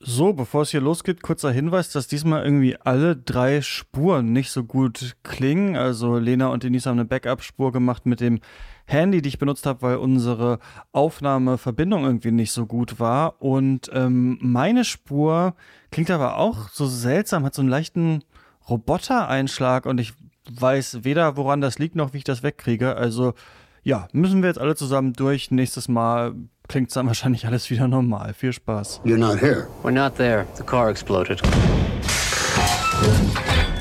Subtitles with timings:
[0.00, 4.62] So, bevor es hier losgeht, kurzer Hinweis, dass diesmal irgendwie alle drei Spuren nicht so
[4.62, 5.76] gut klingen.
[5.76, 8.38] Also Lena und Denise haben eine Backup-Spur gemacht mit dem
[8.86, 10.60] Handy, die ich benutzt habe, weil unsere
[10.92, 13.42] Aufnahmeverbindung irgendwie nicht so gut war.
[13.42, 15.56] Und ähm, meine Spur
[15.90, 18.22] klingt aber auch so seltsam, hat so einen leichten
[18.68, 20.12] Roboter-Einschlag und ich
[20.48, 22.94] weiß weder, woran das liegt, noch wie ich das wegkriege.
[22.96, 23.34] Also
[23.82, 25.50] ja, müssen wir jetzt alle zusammen durch.
[25.50, 26.34] Nächstes Mal
[26.68, 28.34] klingt dann wahrscheinlich alles wieder normal.
[28.34, 29.00] Viel Spaß.
[29.04, 29.66] You're not here.
[29.82, 30.46] We're not there.
[30.56, 31.42] The car exploded.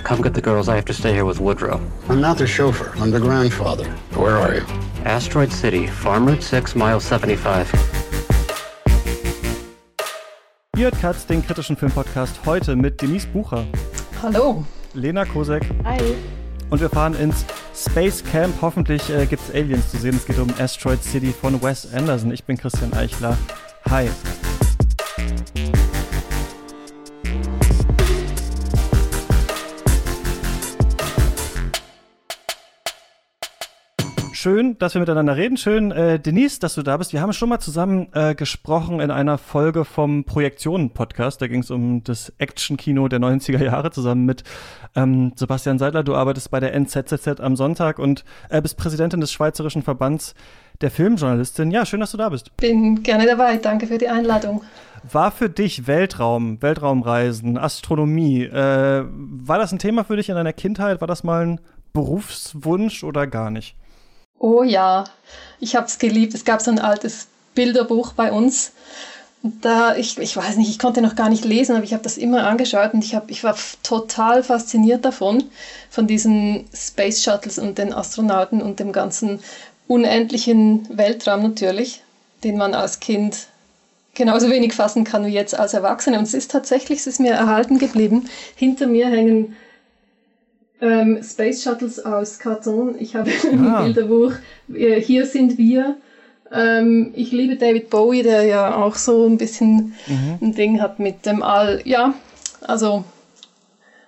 [0.04, 0.70] Come get the girls.
[0.70, 1.82] I have to stay here with Woodrow.
[2.08, 2.94] I'm not the chauffeur.
[2.98, 3.86] I'm the grandfather.
[4.16, 4.66] Where are you?
[5.04, 7.68] Asteroid City, Farm Route 6, Mile 75.
[10.78, 13.66] Ihr hört Katz, den kritischen Filmpodcast, heute mit Denise Bucher,
[14.22, 14.64] Hallo.
[14.94, 16.16] Lena Kosek Hi.
[16.70, 17.46] Und wir fahren ins
[17.76, 18.54] Space Camp.
[18.62, 20.16] Hoffentlich äh, gibt es Aliens zu sehen.
[20.16, 22.32] Es geht um Asteroid City von Wes Anderson.
[22.32, 23.38] Ich bin Christian Eichler.
[23.90, 24.10] Hi.
[34.48, 35.58] Schön, dass wir miteinander reden.
[35.58, 37.12] Schön, äh, Denise, dass du da bist.
[37.12, 41.42] Wir haben schon mal zusammen äh, gesprochen in einer Folge vom Projektionen-Podcast.
[41.42, 44.46] Da ging es um das Action-Kino der 90er Jahre zusammen mit
[44.96, 46.02] ähm, Sebastian Seidler.
[46.02, 50.34] Du arbeitest bei der NZZZ am Sonntag und äh, bist Präsidentin des Schweizerischen Verbands
[50.80, 51.70] der Filmjournalistin.
[51.70, 52.56] Ja, schön, dass du da bist.
[52.56, 53.58] Bin gerne dabei.
[53.58, 54.64] Danke für die Einladung.
[55.12, 60.54] War für dich Weltraum, Weltraumreisen, Astronomie, äh, war das ein Thema für dich in deiner
[60.54, 61.02] Kindheit?
[61.02, 61.60] War das mal ein
[61.92, 63.76] Berufswunsch oder gar nicht?
[64.40, 65.06] Oh ja,
[65.60, 66.34] ich habe es geliebt.
[66.34, 68.72] Es gab so ein altes Bilderbuch bei uns.
[69.44, 72.04] Und da, ich, ich weiß nicht, ich konnte noch gar nicht lesen, aber ich habe
[72.04, 75.44] das immer angeschaut und ich, hab, ich war total fasziniert davon,
[75.90, 79.40] von diesen Space Shuttles und den Astronauten und dem ganzen
[79.88, 82.02] unendlichen Weltraum natürlich,
[82.44, 83.48] den man als Kind
[84.16, 86.18] genauso wenig fassen kann wie jetzt als Erwachsene.
[86.18, 88.28] Und es ist tatsächlich, es ist mir erhalten geblieben.
[88.56, 89.56] Hinter mir hängen
[90.82, 92.96] ähm, Space Shuttles aus Karton.
[93.00, 93.84] Ich habe ein Ah.
[93.84, 94.34] Bilderbuch.
[94.74, 95.98] äh, Hier sind wir.
[96.52, 99.94] Ähm, ich liebe David Bowie, der ja auch so ein bisschen
[100.42, 101.82] ein Ding hat mit dem All.
[101.84, 102.14] Ja,
[102.62, 103.04] also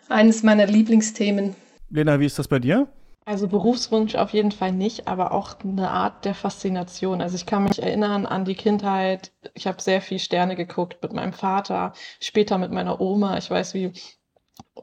[0.08, 1.56] eines meiner Lieblingsthemen.
[1.90, 2.88] Lena, wie ist das bei dir?
[3.26, 7.22] Also Berufswunsch auf jeden Fall nicht, aber auch eine Art der Faszination.
[7.22, 9.32] Also ich kann mich erinnern an die Kindheit.
[9.54, 13.38] Ich habe sehr viel Sterne geguckt mit meinem Vater, später mit meiner Oma.
[13.38, 13.92] Ich weiß, wie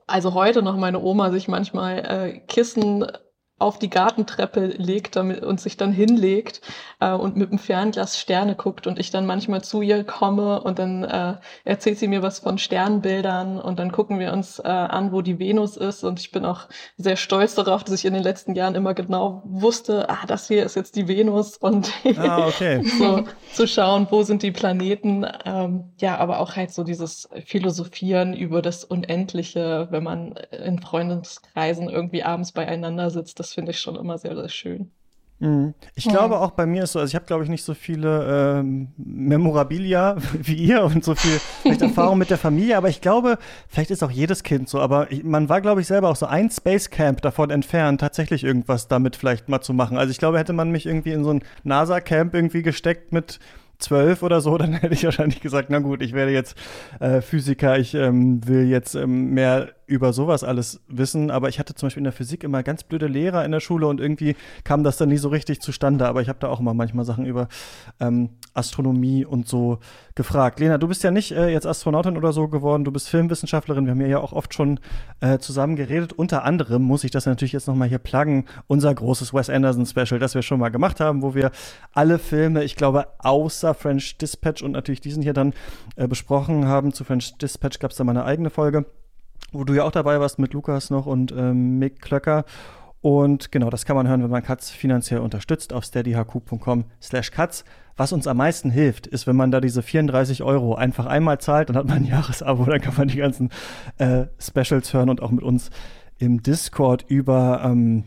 [0.06, 3.06] also heute noch meine Oma sich manchmal äh, Kissen
[3.58, 6.60] auf die Gartentreppe legt damit, und sich dann hinlegt
[7.00, 10.78] äh, und mit dem Fernglas Sterne guckt und ich dann manchmal zu ihr komme und
[10.78, 15.12] dann äh, erzählt sie mir was von Sternbildern und dann gucken wir uns äh, an,
[15.12, 18.22] wo die Venus ist und ich bin auch sehr stolz darauf, dass ich in den
[18.22, 22.82] letzten Jahren immer genau wusste, ah, das hier ist jetzt die Venus und Ah, okay.
[22.98, 25.26] so zu schauen, wo sind die Planeten.
[25.44, 31.88] Ähm, ja, aber auch halt so dieses Philosophieren über das Unendliche, wenn man in Freundeskreisen
[31.88, 34.90] irgendwie abends beieinander sitzt, das finde ich schon immer sehr, sehr schön.
[35.38, 35.74] Mhm.
[35.94, 38.58] Ich glaube auch bei mir ist so, also ich habe glaube ich nicht so viele
[38.58, 43.38] ähm, Memorabilia wie ihr und so viel vielleicht Erfahrung mit der Familie, aber ich glaube,
[43.68, 46.26] vielleicht ist auch jedes Kind so, aber ich, man war glaube ich selber auch so
[46.26, 49.98] ein Space Camp davon entfernt, tatsächlich irgendwas damit vielleicht mal zu machen.
[49.98, 53.38] Also ich glaube, hätte man mich irgendwie in so ein NASA Camp irgendwie gesteckt mit
[53.78, 56.56] zwölf oder so, dann hätte ich wahrscheinlich gesagt, na gut, ich werde jetzt
[56.98, 61.74] äh, Physiker, ich ähm, will jetzt ähm, mehr über sowas alles wissen, aber ich hatte
[61.74, 64.82] zum Beispiel in der Physik immer ganz blöde Lehrer in der Schule und irgendwie kam
[64.82, 67.48] das dann nie so richtig zustande, aber ich habe da auch immer manchmal Sachen über
[68.00, 69.78] ähm, Astronomie und so
[70.16, 70.58] gefragt.
[70.58, 73.92] Lena, du bist ja nicht äh, jetzt Astronautin oder so geworden, du bist Filmwissenschaftlerin, wir
[73.92, 74.80] haben ja auch oft schon
[75.20, 76.12] äh, zusammen geredet.
[76.12, 80.18] Unter anderem muss ich das natürlich jetzt nochmal hier pluggen, unser großes Wes Anderson Special,
[80.18, 81.52] das wir schon mal gemacht haben, wo wir
[81.92, 85.54] alle Filme, ich glaube, außer French Dispatch und natürlich diesen hier dann
[85.94, 86.92] äh, besprochen haben.
[86.92, 88.86] Zu French Dispatch gab es da mal eine eigene Folge
[89.52, 92.44] wo du ja auch dabei warst mit Lukas noch und ähm, Mick Klöcker.
[93.00, 97.64] Und genau, das kann man hören, wenn man Katz finanziell unterstützt auf steadyhq.com slash Katz.
[97.96, 101.68] Was uns am meisten hilft, ist, wenn man da diese 34 Euro einfach einmal zahlt,
[101.68, 103.50] dann hat man ein Jahresabo, dann kann man die ganzen
[103.98, 105.70] äh, Specials hören und auch mit uns
[106.18, 108.04] im Discord über ähm,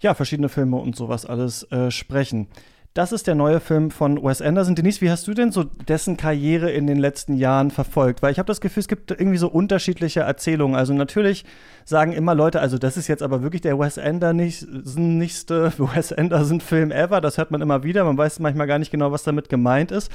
[0.00, 2.48] ja, verschiedene Filme und sowas alles äh, sprechen.
[2.94, 4.74] Das ist der neue Film von Wes Anderson.
[4.74, 8.20] Denise, wie hast du denn so dessen Karriere in den letzten Jahren verfolgt?
[8.20, 10.76] Weil ich habe das Gefühl, es gibt irgendwie so unterschiedliche Erzählungen.
[10.76, 11.46] Also natürlich
[11.86, 17.22] sagen immer Leute, also das ist jetzt aber wirklich der Wes Anderson-nächste Wes Anderson-Film ever.
[17.22, 18.04] Das hört man immer wieder.
[18.04, 20.12] Man weiß manchmal gar nicht genau, was damit gemeint ist.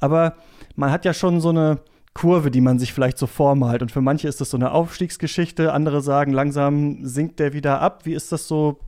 [0.00, 0.34] Aber
[0.74, 1.78] man hat ja schon so eine
[2.14, 3.80] Kurve, die man sich vielleicht so vormalt.
[3.80, 5.72] Und für manche ist das so eine Aufstiegsgeschichte.
[5.72, 8.06] Andere sagen, langsam sinkt der wieder ab.
[8.06, 8.80] Wie ist das so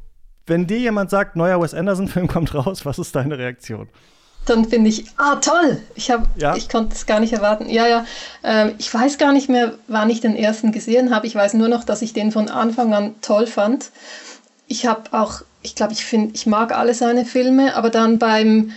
[0.51, 3.89] wenn dir jemand sagt, neuer Wes Anderson-Film kommt raus, was ist deine Reaktion?
[4.47, 6.57] dann finde ich, ah toll, ich, hab, ja.
[6.57, 7.69] ich konnte es gar nicht erwarten.
[7.69, 8.07] Ja, ja,
[8.43, 11.27] äh, ich weiß gar nicht mehr, wann ich den ersten gesehen habe.
[11.27, 13.91] Ich weiß nur noch, dass ich den von Anfang an toll fand.
[14.67, 18.73] Ich habe auch, ich glaube, ich finde, ich mag alle seine Filme, aber dann beim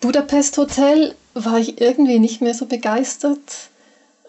[0.00, 3.38] Budapest Hotel war ich irgendwie nicht mehr so begeistert.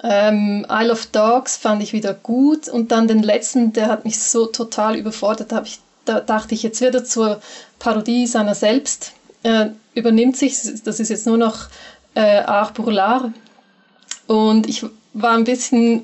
[0.03, 4.19] Ähm, Isle of Dogs fand ich wieder gut und dann den letzten, der hat mich
[4.19, 5.51] so total überfordert.
[5.51, 7.41] Da, ich, da dachte ich, jetzt wird er zur
[7.79, 9.13] Parodie seiner selbst.
[9.43, 11.67] Äh, übernimmt sich, das ist jetzt nur noch
[12.15, 13.31] äh, Art pour l'art.
[14.27, 16.03] Und ich war ein bisschen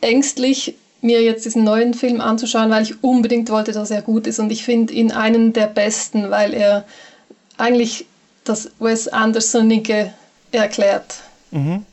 [0.00, 4.38] ängstlich, mir jetzt diesen neuen Film anzuschauen, weil ich unbedingt wollte, dass er gut ist.
[4.38, 6.84] Und ich finde ihn einen der besten, weil er
[7.56, 8.06] eigentlich
[8.44, 10.12] das Wes Andersonige
[10.52, 11.16] erklärt.
[11.50, 11.84] Mhm.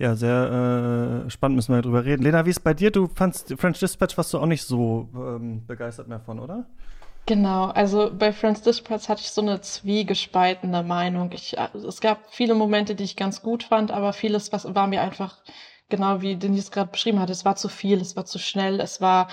[0.00, 2.22] Ja, sehr äh, spannend müssen wir darüber reden.
[2.22, 2.90] Lena, wie ist bei dir?
[2.90, 6.64] Du fandst French Dispatch warst du auch nicht so ähm, begeistert mehr von, oder?
[7.26, 11.32] Genau, also bei Friends Dispatch hatte ich so eine zwiegespaltene Meinung.
[11.32, 14.86] Ich, äh, es gab viele Momente, die ich ganz gut fand, aber vieles was war
[14.86, 15.36] mir einfach,
[15.90, 19.02] genau wie Denise gerade beschrieben hat, es war zu viel, es war zu schnell, es
[19.02, 19.28] war,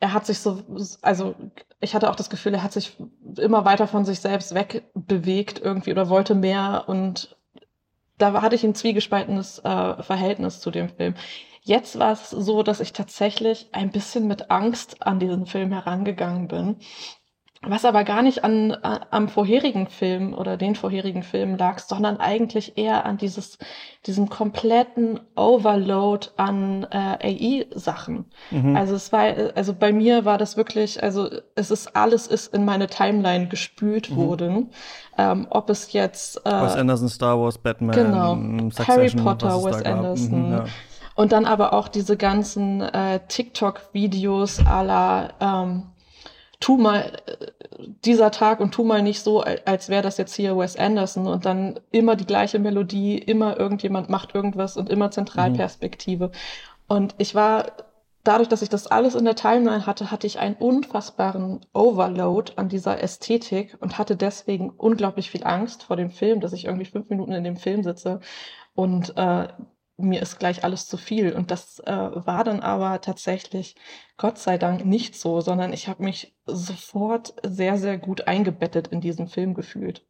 [0.00, 0.64] er hat sich so,
[1.00, 1.36] also
[1.78, 2.96] ich hatte auch das Gefühl, er hat sich
[3.38, 7.36] immer weiter von sich selbst wegbewegt irgendwie oder wollte mehr und
[8.18, 11.14] da hatte ich ein zwiegespaltenes äh, Verhältnis zu dem Film.
[11.64, 16.48] Jetzt war es so, dass ich tatsächlich ein bisschen mit Angst an diesen Film herangegangen
[16.48, 16.76] bin.
[17.64, 22.16] Was aber gar nicht an, an, am vorherigen Film oder den vorherigen Filmen lag, sondern
[22.16, 23.56] eigentlich eher an dieses,
[24.04, 28.24] diesem kompletten Overload an äh, AI-Sachen.
[28.50, 28.74] Mhm.
[28.74, 32.64] Also es war, also bei mir war das wirklich, also es ist alles ist in
[32.64, 34.16] meine Timeline gespült mhm.
[34.16, 34.70] worden.
[35.16, 38.36] Ähm, ob es jetzt äh, Wes Anderson, Star Wars, Batman, genau,
[38.88, 40.48] Harry Potter, Wes Anderson.
[40.48, 40.64] Mhm, ja.
[41.14, 45.91] Und dann aber auch diese ganzen äh, TikTok-Videos la ähm,
[46.62, 47.46] tu mal äh,
[48.04, 51.44] dieser Tag und tu mal nicht so, als wäre das jetzt hier Wes Anderson und
[51.44, 56.28] dann immer die gleiche Melodie, immer irgendjemand macht irgendwas und immer Zentralperspektive.
[56.28, 56.32] Mhm.
[56.88, 57.72] Und ich war,
[58.24, 62.68] dadurch, dass ich das alles in der Timeline hatte, hatte ich einen unfassbaren Overload an
[62.68, 67.10] dieser Ästhetik und hatte deswegen unglaublich viel Angst vor dem Film, dass ich irgendwie fünf
[67.10, 68.20] Minuten in dem Film sitze
[68.74, 69.48] und äh,
[69.96, 71.32] mir ist gleich alles zu viel.
[71.32, 73.76] Und das äh, war dann aber tatsächlich,
[74.16, 79.00] Gott sei Dank, nicht so, sondern ich habe mich sofort sehr, sehr gut eingebettet in
[79.00, 80.04] diesen Film gefühlt.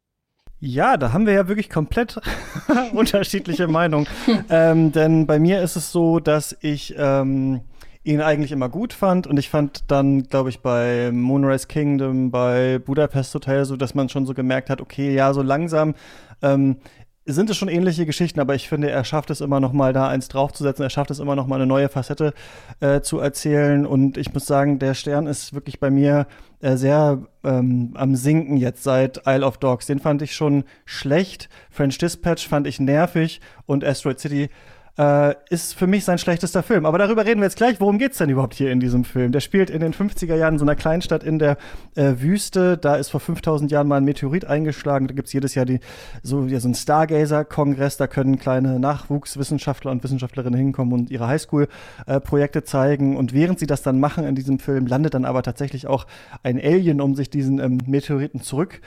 [0.59, 2.21] Ja, da haben wir ja wirklich komplett
[2.93, 4.07] unterschiedliche Meinungen.
[4.49, 7.61] ähm, denn bei mir ist es so, dass ich ähm,
[8.05, 12.79] ihn eigentlich immer gut fand und ich fand dann, glaube ich, bei Moonrise Kingdom, bei
[12.79, 15.95] Budapest Hotel so, dass man schon so gemerkt hat, okay, ja, so langsam
[16.41, 16.77] ähm,
[17.25, 20.07] sind es schon ähnliche Geschichten, aber ich finde, er schafft es immer noch mal da
[20.09, 20.83] eins draufzusetzen.
[20.83, 22.33] Er schafft es immer noch mal eine neue Facette
[22.81, 23.85] äh, zu erzählen.
[23.85, 26.27] Und ich muss sagen, der Stern ist wirklich bei mir
[26.59, 29.85] äh, sehr ähm, am Sinken jetzt seit Isle of Dogs.
[29.85, 31.49] Den fand ich schon schlecht.
[31.69, 34.49] French Dispatch fand ich nervig und Asteroid City
[34.97, 36.85] äh, ist für mich sein schlechtester Film.
[36.85, 37.79] Aber darüber reden wir jetzt gleich.
[37.79, 39.31] Worum geht's denn überhaupt hier in diesem Film?
[39.31, 41.57] Der spielt in den 50er Jahren in so einer Kleinstadt in der
[41.95, 42.77] äh, Wüste.
[42.77, 45.07] Da ist vor 5000 Jahren mal ein Meteorit eingeschlagen.
[45.07, 45.79] Da gibt's jedes Jahr die,
[46.21, 47.97] so, ja, so ein Stargazer-Kongress.
[47.97, 53.17] Da können kleine Nachwuchswissenschaftler und Wissenschaftlerinnen hinkommen und ihre Highschool-Projekte äh, zeigen.
[53.17, 56.05] Und während sie das dann machen in diesem Film, landet dann aber tatsächlich auch
[56.43, 58.79] ein Alien, um sich diesen ähm, Meteoriten zurück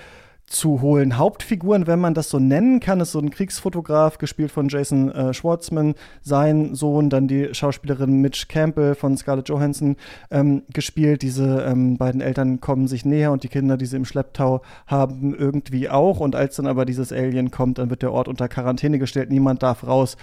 [0.46, 1.19] zu holen.
[1.19, 5.34] Hauptfiguren, wenn man das so nennen kann, ist so ein Kriegsfotograf, gespielt von Jason äh,
[5.34, 9.97] Schwartzman, sein Sohn, dann die Schauspielerin Mitch Campbell von Scarlett Johansson
[10.30, 11.23] ähm, gespielt.
[11.23, 15.35] Diese ähm, beiden Eltern kommen sich näher und die Kinder, die sie im Schlepptau haben,
[15.35, 16.21] irgendwie auch.
[16.21, 19.64] Und als dann aber dieses Alien kommt, dann wird der Ort unter Quarantäne gestellt, niemand
[19.64, 20.16] darf raus,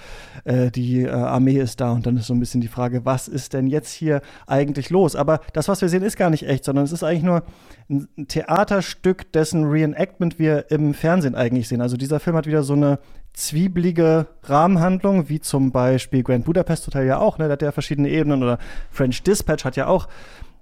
[0.46, 3.28] äh, die äh, Armee ist da und dann ist so ein bisschen die Frage, was
[3.28, 5.18] ist denn jetzt hier eigentlich los?
[5.18, 7.44] Aber das, was wir sehen, ist gar nicht echt, sondern es ist eigentlich nur
[7.90, 11.82] ein Theaterstück, dessen Reenactment wir im Fernsehen eigentlich sehen.
[11.82, 13.00] Also dieser Film hat wieder so eine
[13.34, 17.46] zwiebelige Rahmenhandlung, wie zum Beispiel Grand Budapest Hotel ja auch, ne?
[17.46, 18.60] Der hat ja verschiedene Ebenen oder
[18.92, 20.08] French Dispatch hat ja auch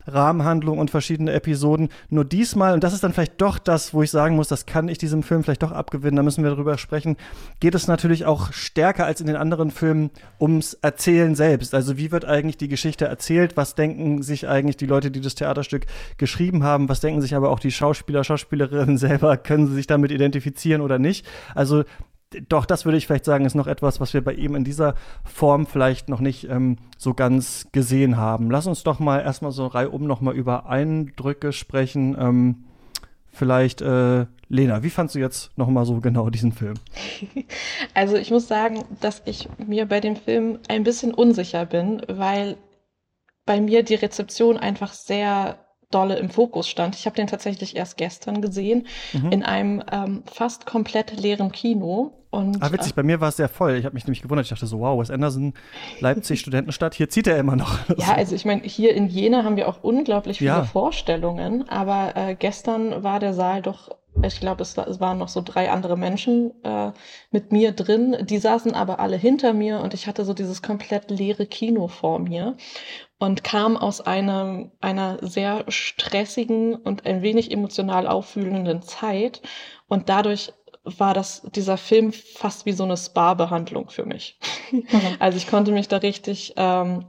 [0.08, 1.90] Rahmenhandlung und verschiedene Episoden.
[2.10, 4.88] Nur diesmal, und das ist dann vielleicht doch das, wo ich sagen muss, das kann
[4.88, 7.18] ich diesem Film vielleicht doch abgewinnen, da müssen wir drüber sprechen,
[7.60, 11.74] geht es natürlich auch stärker als in den anderen Filmen ums Erzählen selbst.
[11.74, 13.58] Also wie wird eigentlich die Geschichte erzählt?
[13.58, 15.86] Was denken sich eigentlich die Leute, die das Theaterstück
[16.18, 16.90] geschrieben haben?
[16.90, 19.38] Was denken sich aber auch die Schauspieler, Schauspielerinnen selber?
[19.38, 21.26] Können sie sich damit identifizieren oder nicht?
[21.56, 21.84] Also
[22.48, 24.96] doch, das würde ich vielleicht sagen, ist noch etwas, was wir bei ihm in dieser
[25.26, 28.50] Form vielleicht noch nicht ähm, so ganz gesehen haben.
[28.50, 32.16] Lass uns doch mal erstmal so reihum noch mal über Eindrücke sprechen.
[32.18, 32.64] Ähm,
[33.32, 36.76] vielleicht, äh, Lena, wie fandst du jetzt noch mal so genau diesen Film?
[37.94, 42.56] Also ich muss sagen, dass ich mir bei dem Film ein bisschen unsicher bin, weil
[43.46, 45.58] bei mir die Rezeption einfach sehr
[45.92, 46.96] dolle im Fokus stand.
[46.96, 49.32] Ich habe den tatsächlich erst gestern gesehen mhm.
[49.32, 52.21] in einem ähm, fast komplett leeren Kino.
[52.32, 53.76] Und, ah, witzig, äh, bei mir war es sehr voll.
[53.76, 54.46] Ich habe mich nämlich gewundert.
[54.46, 55.54] Ich dachte so, wow, Wes Anderson,
[56.00, 57.78] Leipzig, Studentenstadt, hier zieht er immer noch.
[57.98, 60.64] ja, also ich meine, hier in Jena haben wir auch unglaublich viele ja.
[60.64, 63.90] Vorstellungen, aber äh, gestern war der Saal doch
[64.24, 66.92] ich glaube, es, es, waren noch so drei andere Menschen äh,
[67.32, 68.18] mit mir drin.
[68.22, 72.20] Die saßen aber alle hinter mir und ich hatte so dieses komplett leere Kino vor
[72.20, 72.58] mir
[73.20, 79.42] und kam aus einem, einer sehr stressigen und ein wenig emotional auffühlenden Zeit.
[79.88, 84.40] Und dadurch war das, dieser Film fast wie so eine Spa-Behandlung für mich.
[84.72, 84.84] Mhm.
[85.20, 87.06] Also ich konnte mich da richtig ähm,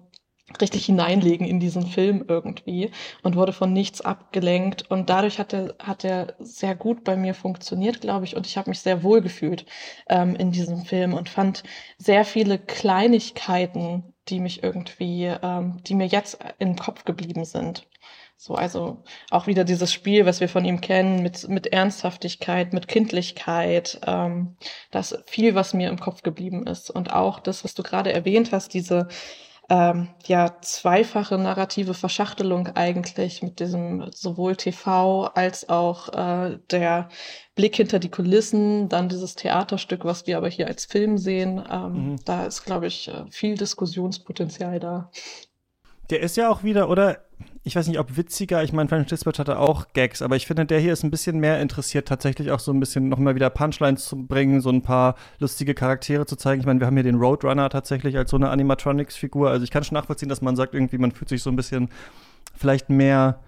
[0.60, 2.90] richtig hineinlegen in diesen Film irgendwie
[3.22, 7.34] und wurde von nichts abgelenkt und dadurch hat er hat er sehr gut bei mir
[7.34, 9.64] funktioniert, glaube ich, und ich habe mich sehr wohl gefühlt
[10.08, 11.62] ähm, in diesem Film und fand
[11.98, 17.86] sehr viele Kleinigkeiten, die mich irgendwie, ähm, die mir jetzt im Kopf geblieben sind.
[18.44, 22.88] So, also auch wieder dieses Spiel, was wir von ihm kennen, mit, mit Ernsthaftigkeit, mit
[22.88, 24.00] Kindlichkeit.
[24.04, 24.56] Ähm,
[24.90, 26.90] das viel, was mir im Kopf geblieben ist.
[26.90, 29.06] Und auch das, was du gerade erwähnt hast, diese
[29.70, 37.10] ähm, ja zweifache narrative Verschachtelung eigentlich mit diesem sowohl TV als auch äh, der
[37.54, 41.62] Blick hinter die Kulissen, dann dieses Theaterstück, was wir aber hier als Film sehen.
[41.70, 42.16] Ähm, mhm.
[42.24, 45.12] Da ist, glaube ich, äh, viel Diskussionspotenzial da.
[46.10, 47.20] Der ist ja auch wieder, oder?
[47.64, 48.64] Ich weiß nicht, ob witziger.
[48.64, 51.38] Ich meine, French Dispatch hatte auch Gags, aber ich finde, der hier ist ein bisschen
[51.38, 55.14] mehr interessiert, tatsächlich auch so ein bisschen nochmal wieder Punchlines zu bringen, so ein paar
[55.38, 56.60] lustige Charaktere zu zeigen.
[56.60, 59.48] Ich meine, wir haben hier den Roadrunner tatsächlich als so eine Animatronics-Figur.
[59.48, 61.88] Also ich kann schon nachvollziehen, dass man sagt, irgendwie, man fühlt sich so ein bisschen
[62.52, 63.38] vielleicht mehr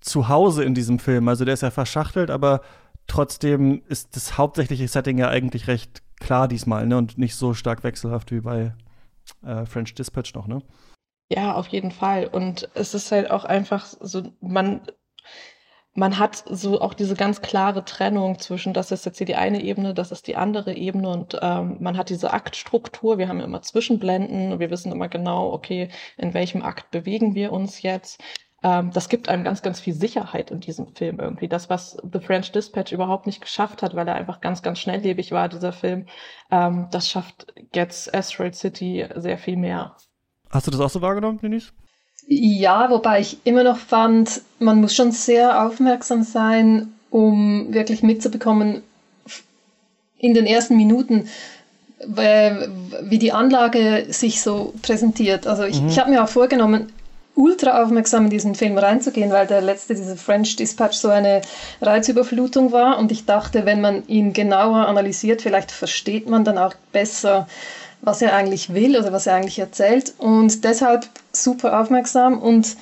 [0.00, 1.28] zu Hause in diesem Film.
[1.28, 2.62] Also der ist ja verschachtelt, aber
[3.06, 6.96] trotzdem ist das hauptsächliche Setting ja eigentlich recht klar diesmal, ne?
[6.96, 8.74] Und nicht so stark wechselhaft wie bei
[9.44, 10.62] äh, French Dispatch noch, ne?
[11.32, 12.26] Ja, auf jeden Fall.
[12.26, 14.82] Und es ist halt auch einfach so, man,
[15.94, 19.62] man hat so auch diese ganz klare Trennung zwischen, das ist jetzt hier die eine
[19.62, 23.62] Ebene, das ist die andere Ebene und ähm, man hat diese Aktstruktur, wir haben immer
[23.62, 28.20] Zwischenblenden, wir wissen immer genau, okay, in welchem Akt bewegen wir uns jetzt.
[28.64, 31.48] Ähm, das gibt einem ganz, ganz viel Sicherheit in diesem Film irgendwie.
[31.48, 35.30] Das, was The French Dispatch überhaupt nicht geschafft hat, weil er einfach ganz, ganz schnelllebig
[35.30, 36.06] war, dieser Film,
[36.50, 39.96] ähm, das schafft jetzt Asteroid City sehr viel mehr.
[40.50, 41.68] Hast du das auch so wahrgenommen, Denise?
[42.26, 48.82] Ja, wobei ich immer noch fand, man muss schon sehr aufmerksam sein, um wirklich mitzubekommen
[50.18, 51.28] in den ersten Minuten,
[52.06, 55.46] wie die Anlage sich so präsentiert.
[55.46, 55.88] Also ich, mhm.
[55.88, 56.92] ich habe mir auch vorgenommen,
[57.34, 61.42] ultra aufmerksam in diesen Film reinzugehen, weil der letzte, dieser French Dispatch, so eine
[61.80, 62.98] Reizüberflutung war.
[62.98, 67.46] Und ich dachte, wenn man ihn genauer analysiert, vielleicht versteht man dann auch besser,
[68.02, 70.14] was er eigentlich will oder was er eigentlich erzählt.
[70.18, 72.38] Und deshalb super aufmerksam.
[72.38, 72.76] Und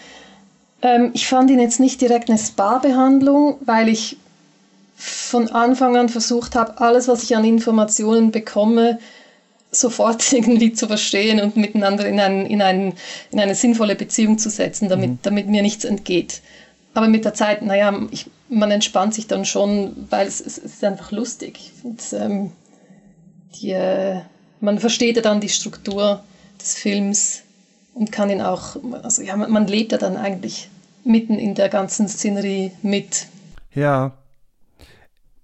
[0.83, 4.17] ähm, ich fand ihn jetzt nicht direkt eine Spa-Behandlung, weil ich
[4.97, 8.99] von Anfang an versucht habe, alles, was ich an Informationen bekomme,
[9.71, 12.95] sofort irgendwie zu verstehen und miteinander in, ein, in, ein,
[13.31, 15.19] in eine sinnvolle Beziehung zu setzen, damit, mhm.
[15.23, 16.43] damit mir nichts entgeht.
[16.95, 20.75] Aber mit der Zeit, naja, ich, man entspannt sich dann schon, weil es, es, es
[20.75, 21.59] ist einfach lustig.
[21.59, 22.53] Ich finde, ähm,
[23.55, 24.21] die, äh,
[24.61, 26.23] man versteht ja dann die Struktur
[26.61, 27.43] des Films
[27.95, 30.69] und kann ihn auch, also ja, man lebt ja dann eigentlich
[31.05, 33.27] mitten in der ganzen Szenerie mit.
[33.75, 34.12] Ja.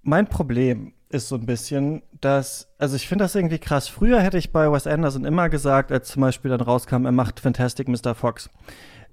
[0.03, 3.87] Mein Problem ist so ein bisschen, dass, also ich finde das irgendwie krass.
[3.87, 7.39] Früher hätte ich bei Wes Anderson immer gesagt, als zum Beispiel dann rauskam, er macht
[7.39, 8.13] Fantastic Mr.
[8.13, 8.49] Fox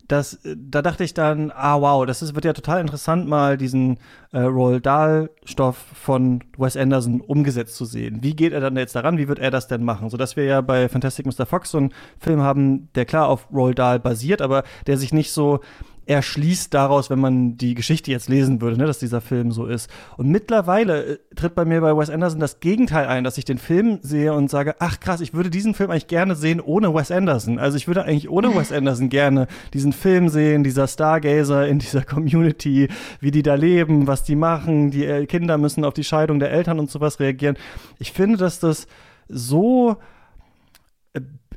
[0.09, 3.99] das, da dachte ich dann, ah wow, das ist, wird ja total interessant, mal diesen
[4.33, 8.19] äh, Roald Dahl-Stoff von Wes Anderson umgesetzt zu sehen.
[8.23, 9.19] Wie geht er dann jetzt daran?
[9.19, 10.11] Wie wird er das denn machen?
[10.11, 11.47] So dass wir ja bei Fantastic Mr.
[11.47, 15.33] Fox so einen Film haben, der klar auf Roald Dahl basiert, aber der sich nicht
[15.33, 15.61] so
[16.07, 19.89] erschließt daraus, wenn man die Geschichte jetzt lesen würde, ne, dass dieser Film so ist.
[20.17, 23.59] Und mittlerweile äh, tritt bei mir bei Wes Anderson das Gegenteil ein, dass ich den
[23.59, 27.11] Film sehe und sage, ach krass, ich würde diesen Film eigentlich gerne sehen ohne Wes
[27.11, 27.59] Anderson.
[27.59, 32.03] Also ich würde eigentlich ohne Wes Anderson gerne diesen Film sehen, dieser Stargazer in dieser
[32.05, 32.89] Community,
[33.21, 36.51] wie die da leben, was die machen, die äh, Kinder müssen auf die Scheidung der
[36.51, 37.57] Eltern und sowas reagieren.
[37.99, 38.87] Ich finde, dass das
[39.29, 39.97] so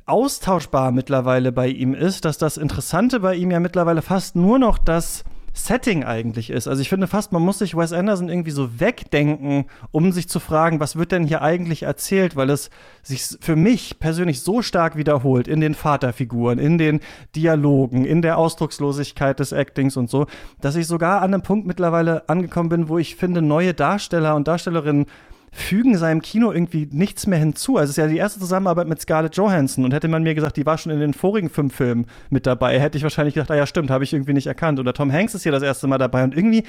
[0.06, 4.78] austauschbar mittlerweile bei ihm ist, dass das Interessante bei ihm ja mittlerweile fast nur noch
[4.78, 5.24] das
[5.56, 6.68] Setting eigentlich ist.
[6.68, 10.38] Also ich finde fast, man muss sich Wes Anderson irgendwie so wegdenken, um sich zu
[10.38, 12.68] fragen, was wird denn hier eigentlich erzählt, weil es
[13.02, 17.00] sich für mich persönlich so stark wiederholt in den Vaterfiguren, in den
[17.34, 20.26] Dialogen, in der Ausdruckslosigkeit des Actings und so,
[20.60, 24.46] dass ich sogar an einem Punkt mittlerweile angekommen bin, wo ich finde, neue Darsteller und
[24.46, 25.06] Darstellerinnen
[25.52, 27.76] fügen seinem Kino irgendwie nichts mehr hinzu.
[27.76, 30.56] Also es ist ja die erste Zusammenarbeit mit Scarlett Johansson und hätte man mir gesagt,
[30.56, 33.56] die war schon in den vorigen fünf Filmen mit dabei, hätte ich wahrscheinlich gedacht, ah
[33.56, 34.78] ja stimmt, habe ich irgendwie nicht erkannt.
[34.78, 36.64] Oder Tom Hanks ist hier das erste Mal dabei und irgendwie,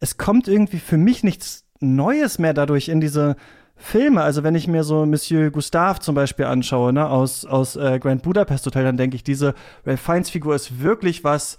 [0.00, 3.36] es kommt irgendwie für mich nichts Neues mehr dadurch in diese
[3.76, 4.22] Filme.
[4.22, 8.22] Also wenn ich mir so Monsieur Gustave zum Beispiel anschaue, ne, aus, aus äh, Grand
[8.22, 9.54] Budapest Hotel, dann denke ich, diese
[9.84, 11.56] Ralph Fiennes Figur ist wirklich was,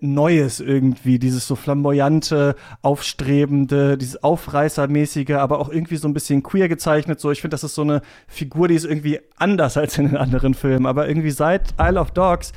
[0.00, 6.68] Neues irgendwie, dieses so flamboyante, aufstrebende, dieses Aufreißermäßige, aber auch irgendwie so ein bisschen queer
[6.68, 7.20] gezeichnet.
[7.20, 10.16] So, ich finde, das ist so eine Figur, die ist irgendwie anders als in den
[10.16, 10.86] anderen Filmen.
[10.86, 12.52] Aber irgendwie seit Isle of Dogs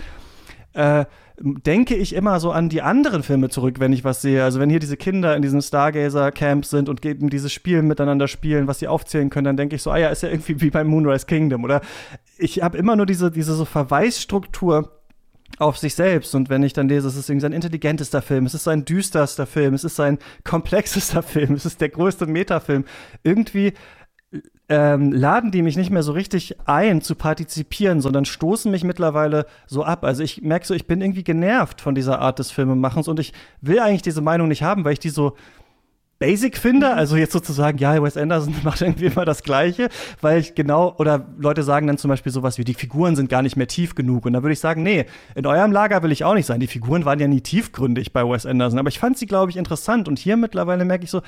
[0.74, 1.06] äh,
[1.38, 4.44] denke ich immer so an die anderen Filme zurück, wenn ich was sehe.
[4.44, 8.68] Also wenn hier diese Kinder in diesem Stargazer-Camp sind und eben dieses Spiel miteinander spielen,
[8.68, 10.88] was sie aufzählen können, dann denke ich so, ah ja, ist ja irgendwie wie beim
[10.88, 11.64] Moonrise Kingdom.
[11.64, 11.82] Oder
[12.38, 14.92] ich habe immer nur diese, diese so Verweisstruktur
[15.58, 16.36] auf sich selbst.
[16.36, 19.46] Und wenn ich dann lese, es ist irgendwie sein intelligentester Film, es ist sein düsterster
[19.46, 22.86] Film, es ist sein komplexester Film, es ist der größte Metafilm.
[23.24, 23.74] Irgendwie
[24.68, 29.46] ähm, laden die mich nicht mehr so richtig ein zu partizipieren, sondern stoßen mich mittlerweile
[29.68, 30.04] so ab.
[30.04, 33.34] Also ich merke so, ich bin irgendwie genervt von dieser Art des Filmemachens und ich
[33.62, 35.36] will eigentlich diese Meinung nicht haben, weil ich die so
[36.26, 36.94] basic finde.
[36.94, 39.90] Also jetzt sozusagen, ja, Wes Anderson macht irgendwie immer das Gleiche,
[40.22, 43.44] weil ich genau, oder Leute sagen dann zum Beispiel sowas wie, die Figuren sind gar
[43.44, 44.26] nicht mehr tief genug.
[44.26, 45.06] Und da würde ich sagen, nee,
[45.36, 46.60] in eurem Lager will ich auch nicht sein.
[46.60, 48.80] Die Figuren waren ja nie tiefgründig bei Wes Anderson.
[48.80, 50.08] Aber ich fand sie, glaube ich, interessant.
[50.08, 51.22] Und hier mittlerweile merke ich so,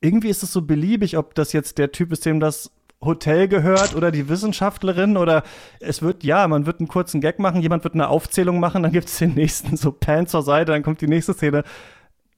[0.00, 3.94] irgendwie ist es so beliebig, ob das jetzt der Typ ist, dem das Hotel gehört
[3.94, 5.44] oder die Wissenschaftlerin oder
[5.78, 8.92] es wird, ja, man wird einen kurzen Gag machen, jemand wird eine Aufzählung machen, dann
[8.92, 11.64] gibt es den nächsten so Pan zur Seite, dann kommt die nächste Szene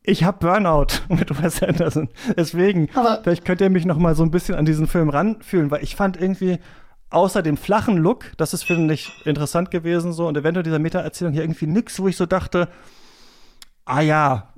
[0.04, 2.08] ich habe Burnout mit Wes Anderson.
[2.37, 5.70] Deswegen, Aber vielleicht könnt ihr mich noch mal so ein bisschen an diesen Film ranfühlen,
[5.70, 6.58] weil ich fand irgendwie
[7.11, 11.32] außer dem flachen Look, das ist finde ich interessant gewesen so und eventuell dieser Meta-Erzählung
[11.32, 12.68] hier irgendwie nix, wo ich so dachte,
[13.84, 14.52] ah ja,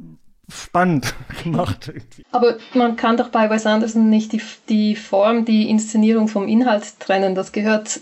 [0.48, 1.92] spannend gemacht.
[2.32, 6.98] Aber man kann doch bei Wes Anderson nicht die, die Form, die Inszenierung vom Inhalt
[6.98, 7.34] trennen.
[7.34, 8.00] Das gehört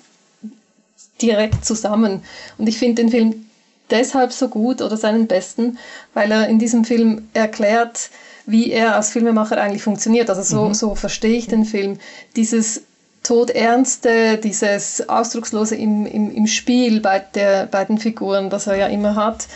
[1.20, 2.22] direkt zusammen.
[2.56, 3.46] Und ich finde den Film
[3.90, 5.78] deshalb so gut oder seinen besten,
[6.14, 8.10] weil er in diesem Film erklärt,
[8.46, 10.28] wie er als Filmemacher eigentlich funktioniert.
[10.28, 10.74] Also so, mhm.
[10.74, 11.98] so verstehe ich den Film.
[12.36, 12.82] Dieses
[13.22, 18.86] Todernste, dieses Ausdruckslose im, im, im Spiel bei, der, bei den Figuren, das er ja
[18.86, 19.48] immer hat,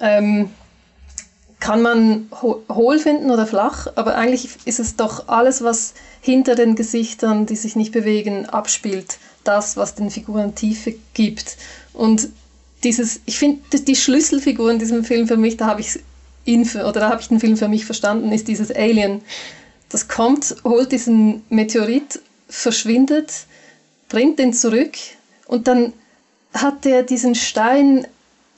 [0.00, 0.50] ähm,
[1.60, 6.54] kann man ho hohl finden oder flach, aber eigentlich ist es doch alles, was hinter
[6.54, 11.56] den Gesichtern, die sich nicht bewegen, abspielt, das, was den Figuren Tiefe gibt.
[11.92, 12.28] Und
[12.84, 15.98] dieses, ich finde, die Schlüsselfigur in diesem Film für mich, da habe ich
[16.44, 19.22] ihn für, oder da habe ich den Film für mich verstanden, ist dieses Alien.
[19.88, 23.32] Das kommt, holt diesen Meteorit, verschwindet,
[24.08, 24.96] bringt den zurück
[25.46, 25.92] und dann
[26.54, 28.06] hat er diesen Stein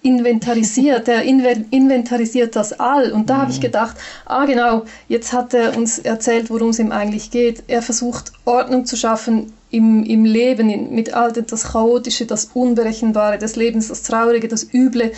[0.02, 3.12] inventarisiert, er inventarisiert das All.
[3.12, 3.62] Und da habe ich mhm.
[3.62, 7.64] gedacht, ah genau, jetzt hat er uns erzählt, worum es ihm eigentlich geht.
[7.66, 12.50] Er versucht Ordnung zu schaffen im, im Leben, in, mit all dem, das Chaotische, das
[12.54, 15.12] Unberechenbare des Lebens, das Traurige, das Üble,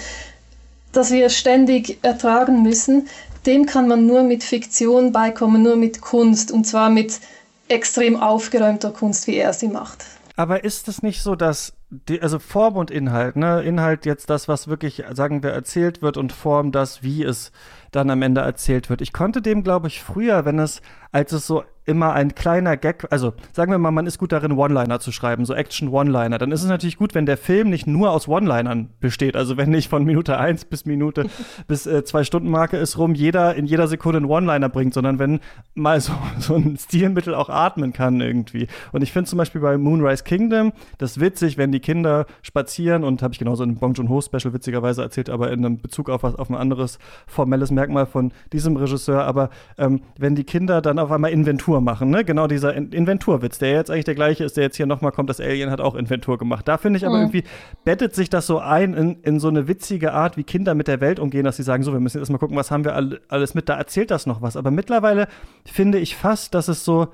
[0.93, 3.09] das wir ständig ertragen müssen.
[3.47, 7.21] Dem kann man nur mit Fiktion beikommen, nur mit Kunst und zwar mit
[7.69, 10.05] extrem aufgeräumter Kunst, wie er sie macht.
[10.37, 13.63] Aber ist es nicht so, dass die, also Form und Inhalt, ne?
[13.63, 17.53] Inhalt jetzt das, was wirklich, sagen wir, erzählt wird und Form das, wie es
[17.91, 19.03] dann am Ende erzählt wird.
[19.03, 23.07] Ich konnte dem, glaube ich, früher, wenn es, als es so immer ein kleiner Gag,
[23.11, 26.63] also sagen wir mal, man ist gut darin, One-Liner zu schreiben, so Action-One-Liner, dann ist
[26.63, 30.05] es natürlich gut, wenn der Film nicht nur aus One-Linern besteht, also wenn nicht von
[30.05, 31.27] Minute 1 bis Minute
[31.67, 35.19] bis äh, zwei Stunden Marke ist rum, jeder in jeder Sekunde einen One-Liner bringt, sondern
[35.19, 35.41] wenn
[35.75, 38.69] mal so, so ein Stilmittel auch atmen kann irgendwie.
[38.93, 43.23] Und ich finde zum Beispiel bei Moonrise Kingdom das witzig, wenn die Kinder spazieren und
[43.23, 46.37] habe ich genauso in Bong Joon-ho Special witzigerweise erzählt, aber in einem Bezug auf was
[46.37, 51.11] auf ein anderes formelles Merkmal von diesem Regisseur, aber ähm, wenn die Kinder dann auf
[51.11, 52.25] einmal Inventur machen, ne?
[52.25, 55.31] Genau dieser In Inventurwitz, der jetzt eigentlich der gleiche ist, der jetzt hier nochmal kommt,
[55.31, 56.69] das Alien hat auch Inventur gemacht.
[56.69, 57.23] Da finde ich aber mhm.
[57.23, 57.45] irgendwie,
[57.85, 61.01] bettet sich das so ein in, in so eine witzige Art, wie Kinder mit der
[61.01, 63.21] Welt umgehen, dass sie sagen, so, wir müssen jetzt mal gucken, was haben wir all,
[63.29, 64.57] alles mit, da erzählt das noch was.
[64.57, 65.29] Aber mittlerweile
[65.65, 67.09] finde ich fast, dass es so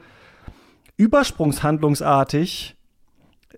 [0.96, 2.76] übersprungshandlungsartig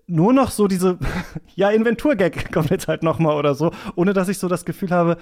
[0.07, 0.97] nur noch so diese,
[1.55, 5.17] ja, Inventur-Gag kommt jetzt halt nochmal oder so, ohne dass ich so das Gefühl habe,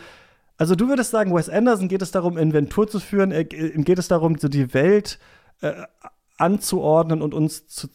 [0.60, 3.98] also du würdest sagen, Wes Anderson geht es darum, Inventur zu führen, äh, ihm geht
[3.98, 5.18] es darum, so die Welt
[5.62, 5.74] äh,
[6.38, 7.88] anzuordnen und uns zu,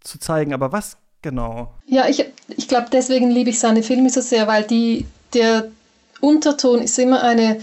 [0.00, 0.54] zu zeigen.
[0.54, 1.74] Aber was genau?
[1.86, 5.70] Ja, ich, ich glaube, deswegen liebe ich seine Filme so sehr, weil die, der
[6.20, 7.60] Unterton ist immer eine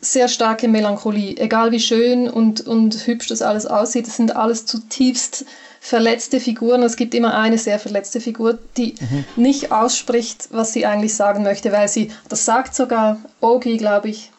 [0.00, 1.36] sehr starke Melancholie.
[1.36, 5.46] Egal wie schön und, und hübsch das alles aussieht, es sind alles zutiefst
[5.80, 6.82] verletzte Figuren.
[6.82, 9.24] Es gibt immer eine sehr verletzte Figur, die mhm.
[9.36, 14.30] nicht ausspricht, was sie eigentlich sagen möchte, weil sie, das sagt sogar Ogi, glaube ich,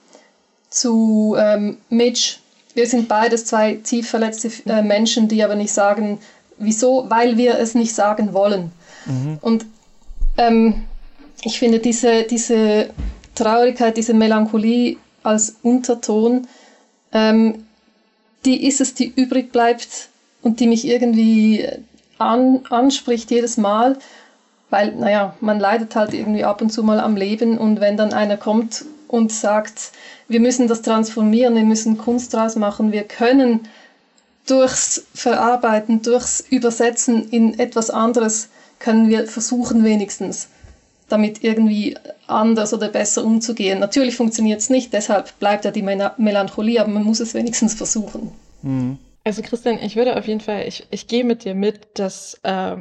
[0.69, 2.39] zu ähm, Mitch,
[2.77, 6.19] wir sind beides zwei tief verletzte äh, Menschen, die aber nicht sagen,
[6.57, 8.71] wieso, weil wir es nicht sagen wollen.
[9.07, 9.39] Mhm.
[9.41, 9.65] Und
[10.37, 10.83] ähm,
[11.41, 12.89] ich finde diese, diese
[13.35, 16.47] Traurigkeit, diese Melancholie als Unterton,
[17.11, 17.65] ähm,
[18.45, 20.09] die ist es, die übrig bleibt
[20.43, 21.67] und die mich irgendwie
[22.19, 23.97] an, anspricht jedes Mal,
[24.69, 28.13] weil, naja, man leidet halt irgendwie ab und zu mal am Leben und wenn dann
[28.13, 29.91] einer kommt und sagt,
[30.27, 33.67] wir müssen das transformieren, wir müssen Kunst draus machen, wir können
[34.45, 40.49] durchs Verarbeiten, durchs Übersetzen in etwas anderes, können wir versuchen wenigstens
[41.09, 43.79] damit irgendwie anders oder besser umzugehen.
[43.79, 48.31] Natürlich funktioniert es nicht, deshalb bleibt ja die Melancholie, aber man muss es wenigstens versuchen.
[48.61, 48.97] Mhm.
[49.23, 52.77] Also Christian, ich würde auf jeden Fall, ich, ich gehe mit dir mit, dass, äh,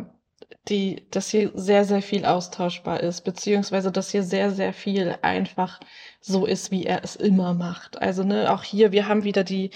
[0.68, 5.80] die, dass hier sehr, sehr viel austauschbar ist, beziehungsweise dass hier sehr, sehr viel einfach
[6.26, 8.02] so ist, wie er es immer macht.
[8.02, 9.70] Also ne, auch hier, wir haben wieder die,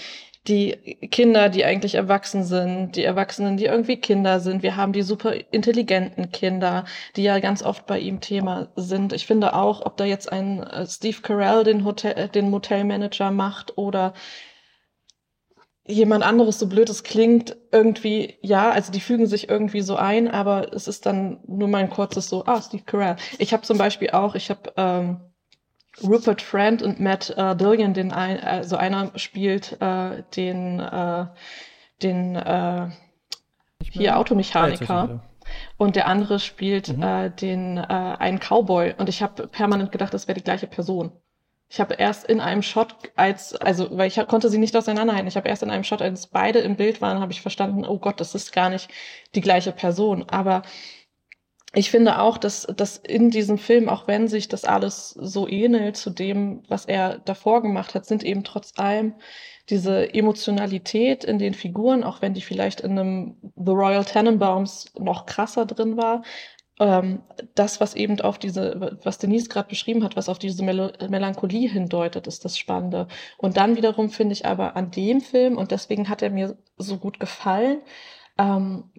[0.47, 4.61] die Kinder, die eigentlich erwachsen sind, die Erwachsenen, die irgendwie Kinder sind.
[4.61, 6.85] Wir haben die super intelligenten Kinder,
[7.15, 9.13] die ja ganz oft bei ihm Thema sind.
[9.13, 13.77] Ich finde auch, ob da jetzt ein äh, Steve Carell den Hotel, den Motelmanager macht
[13.77, 14.13] oder
[15.87, 20.29] jemand anderes, so blöd es klingt, irgendwie, ja, also die fügen sich irgendwie so ein,
[20.29, 23.15] aber es ist dann nur mal ein kurzes so, ah, Steve Carell.
[23.39, 25.30] Ich habe zum Beispiel auch, ich habe ähm,
[26.03, 31.25] Rupert Friend und Matt äh, Dillon, den ein, also einer spielt äh, den, äh,
[32.01, 32.89] den äh,
[33.83, 35.21] hier Automechaniker.
[35.77, 37.03] Und der andere spielt mhm.
[37.03, 38.95] äh, den äh, einen Cowboy.
[38.97, 41.11] Und ich habe permanent gedacht, das wäre die gleiche Person.
[41.67, 45.37] Ich habe erst in einem Shot, als, also, weil ich konnte sie nicht auseinanderhalten, ich
[45.37, 48.19] habe erst in einem Shot, als beide im Bild waren, habe ich verstanden, oh Gott,
[48.19, 48.89] das ist gar nicht
[49.35, 50.27] die gleiche Person.
[50.29, 50.63] Aber
[51.73, 55.95] ich finde auch, dass, dass in diesem Film, auch wenn sich das alles so ähnelt
[55.95, 59.15] zu dem, was er davor gemacht hat, sind eben trotz allem
[59.69, 65.25] diese Emotionalität in den Figuren, auch wenn die vielleicht in einem The Royal Tenenbaums noch
[65.25, 66.23] krasser drin war,
[66.81, 67.21] ähm,
[67.55, 71.69] das, was eben auf diese, was Denise gerade beschrieben hat, was auf diese Mel Melancholie
[71.69, 73.07] hindeutet, ist das Spannende.
[73.37, 76.97] Und dann wiederum finde ich aber an dem Film, und deswegen hat er mir so
[76.97, 77.81] gut gefallen,
[78.37, 78.91] ähm,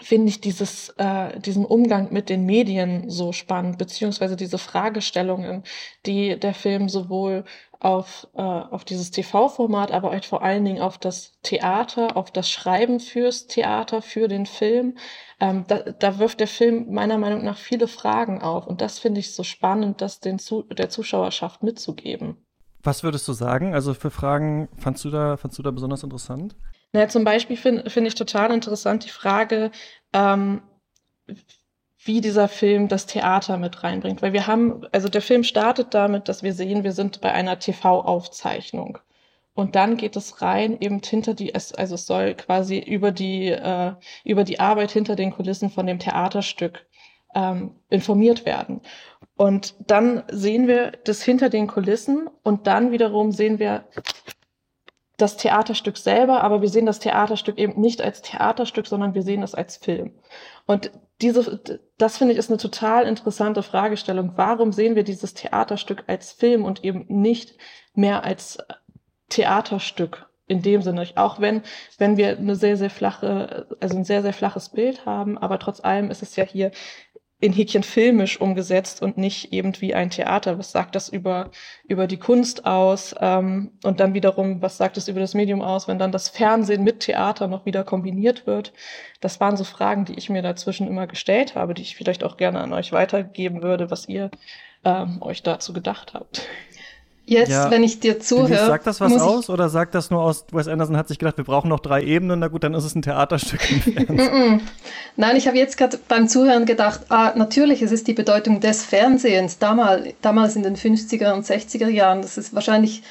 [0.00, 5.64] finde ich dieses, äh, diesen Umgang mit den Medien so spannend, beziehungsweise diese Fragestellungen,
[6.06, 7.44] die der Film sowohl
[7.80, 12.50] auf, äh, auf dieses TV-Format, aber auch vor allen Dingen auf das Theater, auf das
[12.50, 14.96] Schreiben fürs Theater, für den Film.
[15.40, 18.66] Ähm, da, da wirft der Film meiner Meinung nach viele Fragen auf.
[18.66, 22.36] Und das finde ich so spannend, das den Zu der Zuschauerschaft mitzugeben.
[22.82, 23.74] Was würdest du sagen?
[23.74, 26.56] Also für Fragen fandst du da, fandst du da besonders interessant?
[26.92, 29.70] Naja, zum Beispiel finde find ich total interessant die Frage,
[30.12, 30.62] ähm,
[32.04, 34.22] wie dieser Film das Theater mit reinbringt.
[34.22, 37.58] Weil wir haben, also der Film startet damit, dass wir sehen, wir sind bei einer
[37.58, 38.98] TV-Aufzeichnung.
[39.54, 43.92] Und dann geht es rein eben hinter die, also es soll quasi über die, äh,
[44.24, 46.86] über die Arbeit hinter den Kulissen von dem Theaterstück
[47.34, 48.80] ähm, informiert werden.
[49.36, 53.84] Und dann sehen wir das hinter den Kulissen und dann wiederum sehen wir
[55.18, 59.42] das Theaterstück selber, aber wir sehen das Theaterstück eben nicht als Theaterstück, sondern wir sehen
[59.42, 60.12] es als Film.
[60.64, 61.60] Und diese,
[61.98, 64.32] das finde ich ist eine total interessante Fragestellung.
[64.36, 67.56] Warum sehen wir dieses Theaterstück als Film und eben nicht
[67.94, 68.58] mehr als
[69.28, 71.04] Theaterstück in dem Sinne?
[71.16, 71.62] Auch wenn,
[71.98, 75.80] wenn wir eine sehr, sehr flache, also ein sehr, sehr flaches Bild haben, aber trotz
[75.80, 76.70] allem ist es ja hier
[77.40, 80.58] in Häkchen filmisch umgesetzt und nicht eben wie ein Theater.
[80.58, 81.50] Was sagt das über,
[81.86, 83.14] über die Kunst aus?
[83.20, 86.82] Ähm, und dann wiederum, was sagt es über das Medium aus, wenn dann das Fernsehen
[86.82, 88.72] mit Theater noch wieder kombiniert wird?
[89.20, 92.36] Das waren so Fragen, die ich mir dazwischen immer gestellt habe, die ich vielleicht auch
[92.36, 94.30] gerne an euch weitergeben würde, was ihr
[94.84, 96.48] ähm, euch dazu gedacht habt.
[97.28, 97.70] Jetzt, ja.
[97.70, 98.66] wenn ich dir zuhöre.
[98.66, 101.44] Sagt das was aus oder sagt das nur aus, Wes Anderson hat sich gedacht, wir
[101.44, 103.60] brauchen noch drei Ebenen, na gut, dann ist es ein Theaterstück.
[105.16, 108.82] Nein, ich habe jetzt gerade beim Zuhören gedacht, ah, natürlich, es ist die Bedeutung des
[108.82, 112.22] Fernsehens damals, damals in den 50er und 60er Jahren.
[112.22, 113.02] Das ist wahrscheinlich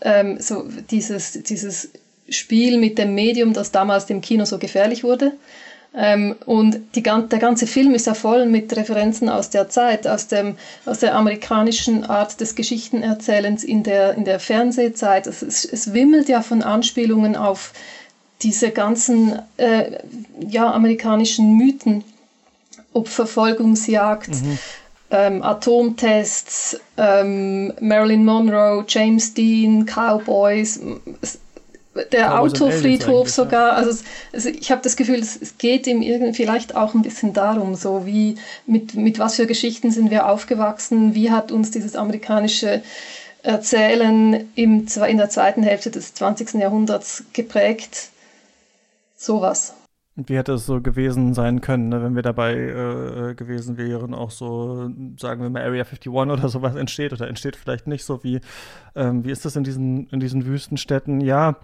[0.00, 1.90] ähm, so dieses, dieses
[2.28, 5.34] Spiel mit dem Medium, das damals dem Kino so gefährlich wurde.
[5.94, 10.26] Ähm, und die, der ganze Film ist ja voll mit Referenzen aus der Zeit, aus,
[10.26, 15.26] dem, aus der amerikanischen Art des Geschichtenerzählens in der, in der Fernsehzeit.
[15.26, 17.72] Es, es, es wimmelt ja von Anspielungen auf
[18.40, 19.98] diese ganzen äh,
[20.48, 22.04] ja, amerikanischen Mythen,
[22.94, 24.58] ob Verfolgungsjagd, mhm.
[25.10, 30.80] ähm, Atomtests, ähm, Marilyn Monroe, James Dean, Cowboys.
[31.20, 31.38] Es,
[32.12, 33.74] der Autofriedhof sogar.
[33.74, 34.02] Also,
[34.32, 37.74] also ich habe das Gefühl, es, es geht ihm irgendwie vielleicht auch ein bisschen darum,
[37.74, 42.82] so wie mit, mit was für Geschichten sind wir aufgewachsen, wie hat uns dieses amerikanische
[43.42, 46.54] Erzählen im, in der zweiten Hälfte des 20.
[46.54, 48.10] Jahrhunderts geprägt.
[49.16, 49.74] Sowas.
[50.14, 54.30] Wie hätte es so gewesen sein können, ne, wenn wir dabei äh, gewesen wären, auch
[54.30, 58.40] so, sagen wir mal, Area 51 oder sowas entsteht oder entsteht vielleicht nicht so wie,
[58.94, 61.22] ähm, wie ist das in diesen, in diesen Wüstenstädten?
[61.22, 61.56] Ja,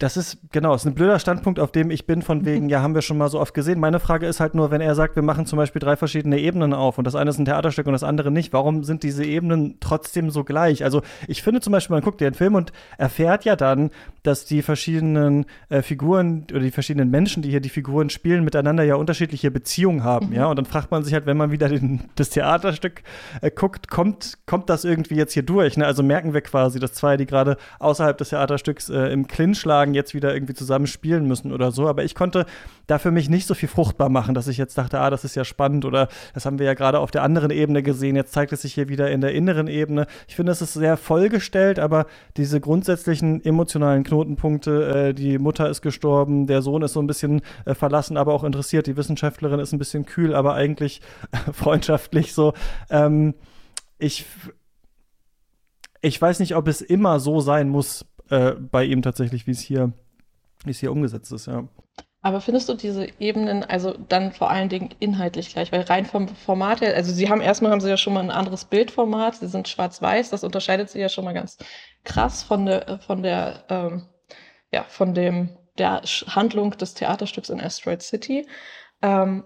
[0.00, 2.94] das ist, genau, ist ein blöder Standpunkt, auf dem ich bin, von wegen, ja, haben
[2.94, 3.78] wir schon mal so oft gesehen.
[3.78, 6.74] Meine Frage ist halt nur, wenn er sagt, wir machen zum Beispiel drei verschiedene Ebenen
[6.74, 9.76] auf und das eine ist ein Theaterstück und das andere nicht, warum sind diese Ebenen
[9.80, 10.82] trotzdem so gleich?
[10.82, 13.90] Also, ich finde zum Beispiel, man guckt dir den Film und erfährt ja dann,
[14.22, 18.82] dass die verschiedenen äh, Figuren oder die verschiedenen Menschen, die hier die Figuren spielen, miteinander
[18.82, 20.34] ja unterschiedliche Beziehungen haben, mhm.
[20.34, 20.46] ja.
[20.46, 23.02] Und dann fragt man sich halt, wenn man wieder den, das Theaterstück
[23.40, 25.76] äh, guckt, kommt, kommt das irgendwie jetzt hier durch?
[25.76, 25.86] Ne?
[25.86, 29.89] Also merken wir quasi, dass zwei, die gerade außerhalb des Theaterstücks äh, im Clinch lagen,
[29.90, 31.88] sagen, jetzt wieder irgendwie zusammen spielen müssen oder so.
[31.88, 32.46] Aber ich konnte
[32.86, 35.34] da für mich nicht so viel fruchtbar machen, dass ich jetzt dachte, ah, das ist
[35.34, 38.16] ja spannend oder das haben wir ja gerade auf der anderen Ebene gesehen.
[38.16, 40.06] Jetzt zeigt es sich hier wieder in der inneren Ebene.
[40.28, 45.82] Ich finde, es ist sehr vollgestellt, aber diese grundsätzlichen emotionalen Knotenpunkte, äh, die Mutter ist
[45.82, 49.72] gestorben, der Sohn ist so ein bisschen äh, verlassen, aber auch interessiert, die Wissenschaftlerin ist
[49.72, 51.00] ein bisschen kühl, aber eigentlich
[51.52, 52.54] freundschaftlich so.
[52.90, 53.34] Ähm,
[53.98, 54.24] ich
[56.02, 59.60] ich weiß nicht, ob es immer so sein muss äh, bei ihm tatsächlich, wie es
[59.60, 59.92] hier,
[60.66, 61.68] es hier umgesetzt ist, ja.
[62.22, 66.28] Aber findest du diese Ebenen, also dann vor allen Dingen inhaltlich gleich, weil rein vom
[66.28, 69.48] Format her, also sie haben erstmal haben sie ja schon mal ein anderes Bildformat, sie
[69.48, 71.56] sind schwarz-weiß, das unterscheidet sie ja schon mal ganz
[72.04, 74.02] krass von der, von der, ähm,
[74.70, 78.46] ja, von dem, der Handlung des Theaterstücks in Asteroid City.
[79.00, 79.44] Ähm,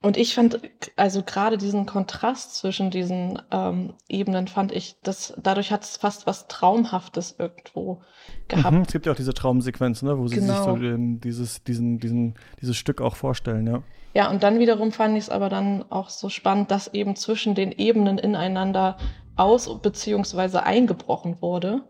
[0.00, 0.60] und ich fand,
[0.96, 6.26] also gerade diesen Kontrast zwischen diesen ähm, Ebenen fand ich, dass dadurch hat es fast
[6.26, 8.02] was Traumhaftes irgendwo
[8.48, 8.74] gehabt.
[8.74, 10.54] Mhm, es gibt ja auch diese Traumsequenz, ne, wo sie genau.
[10.54, 13.82] sich so den, dieses, diesen, diesen, dieses Stück auch vorstellen, ja.
[14.14, 17.54] Ja, und dann wiederum fand ich es aber dann auch so spannend, dass eben zwischen
[17.54, 18.96] den Ebenen ineinander
[19.36, 20.58] aus- bzw.
[20.58, 21.82] eingebrochen wurde.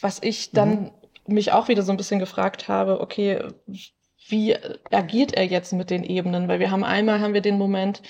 [0.00, 0.90] Was ich dann
[1.26, 1.34] mhm.
[1.34, 3.42] mich auch wieder so ein bisschen gefragt habe, okay,
[4.28, 4.56] wie
[4.90, 6.48] agiert er jetzt mit den Ebenen?
[6.48, 8.02] Weil wir haben einmal haben wir den Moment,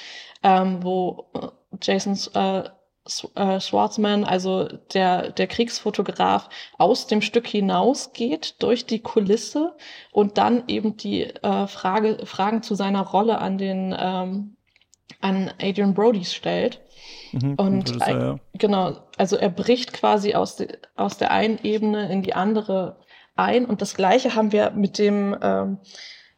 [0.43, 1.49] ähm, wo äh,
[1.83, 2.69] Jason äh,
[3.35, 9.77] äh, Schwartzman, also der, der Kriegsfotograf, aus dem Stück hinausgeht durch die Kulisse
[10.13, 14.57] und dann eben die äh, Frage, Fragen zu seiner Rolle an den ähm,
[15.21, 16.81] an Adrian Brody stellt.
[17.33, 18.39] Mhm, und er, ja.
[18.55, 22.99] genau, also er bricht quasi aus, de, aus der einen Ebene in die andere
[23.37, 23.65] ein.
[23.65, 25.79] Und das Gleiche haben wir mit dem, ähm,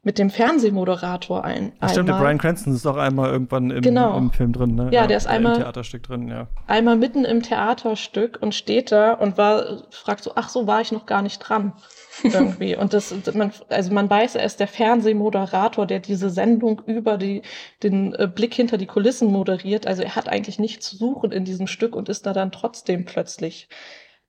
[0.02, 1.72] mit dem Fernsehmoderator ein.
[1.80, 4.16] Ach, stimmt, der Brian Cranston ist auch einmal irgendwann im, genau.
[4.16, 4.84] im Film drin, ne?
[4.84, 6.48] Ja, ja der ist einmal im Theaterstück drin, ja.
[6.66, 10.92] Einmal mitten im Theaterstück und steht da und war, fragt so, ach so, war ich
[10.92, 11.74] noch gar nicht dran.
[12.22, 12.76] irgendwie.
[12.76, 17.42] Und das, man, also man weiß, er ist der Fernsehmoderator, der diese Sendung über die,
[17.82, 19.87] den äh, Blick hinter die Kulissen moderiert.
[19.87, 23.04] Also er hat eigentlich nichts zu suchen in diesem Stück und ist da dann trotzdem
[23.04, 23.68] plötzlich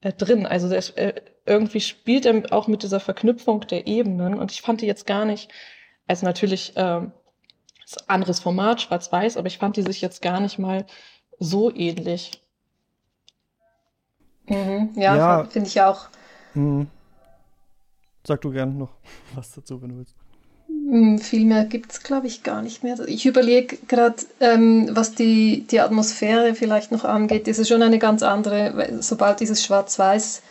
[0.02, 0.46] äh, drin.
[0.46, 4.82] Also der, äh, irgendwie spielt er auch mit dieser Verknüpfung der Ebenen und ich fand
[4.82, 5.50] die jetzt gar nicht,
[6.08, 7.02] also natürlich äh,
[7.84, 10.86] ist anderes Format, schwarz-weiß, aber ich fand die sich jetzt gar nicht mal
[11.40, 12.42] so ähnlich.
[14.48, 15.44] Mhm, ja, ja.
[15.46, 16.08] finde ich auch.
[16.54, 16.88] Mhm.
[18.26, 18.92] Sag du gern noch
[19.36, 20.16] was dazu, wenn du willst.
[20.68, 23.00] Hm, viel mehr gibt es, glaube ich, gar nicht mehr.
[23.08, 27.48] Ich überlege gerade, ähm, was die, die Atmosphäre vielleicht noch angeht.
[27.48, 30.42] Das ist schon eine ganz andere, sobald dieses Schwarz-Weiß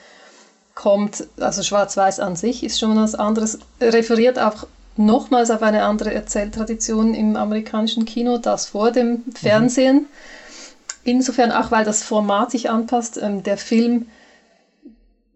[0.79, 6.15] kommt, also Schwarz-Weiß an sich ist schon was anderes, referiert auch nochmals auf eine andere
[6.15, 9.33] Erzähltradition im amerikanischen Kino, das vor dem mhm.
[9.33, 9.97] Fernsehen.
[9.97, 10.07] Mhm.
[11.03, 13.19] Insofern auch, weil das Format sich anpasst.
[13.21, 14.07] Ähm, der Film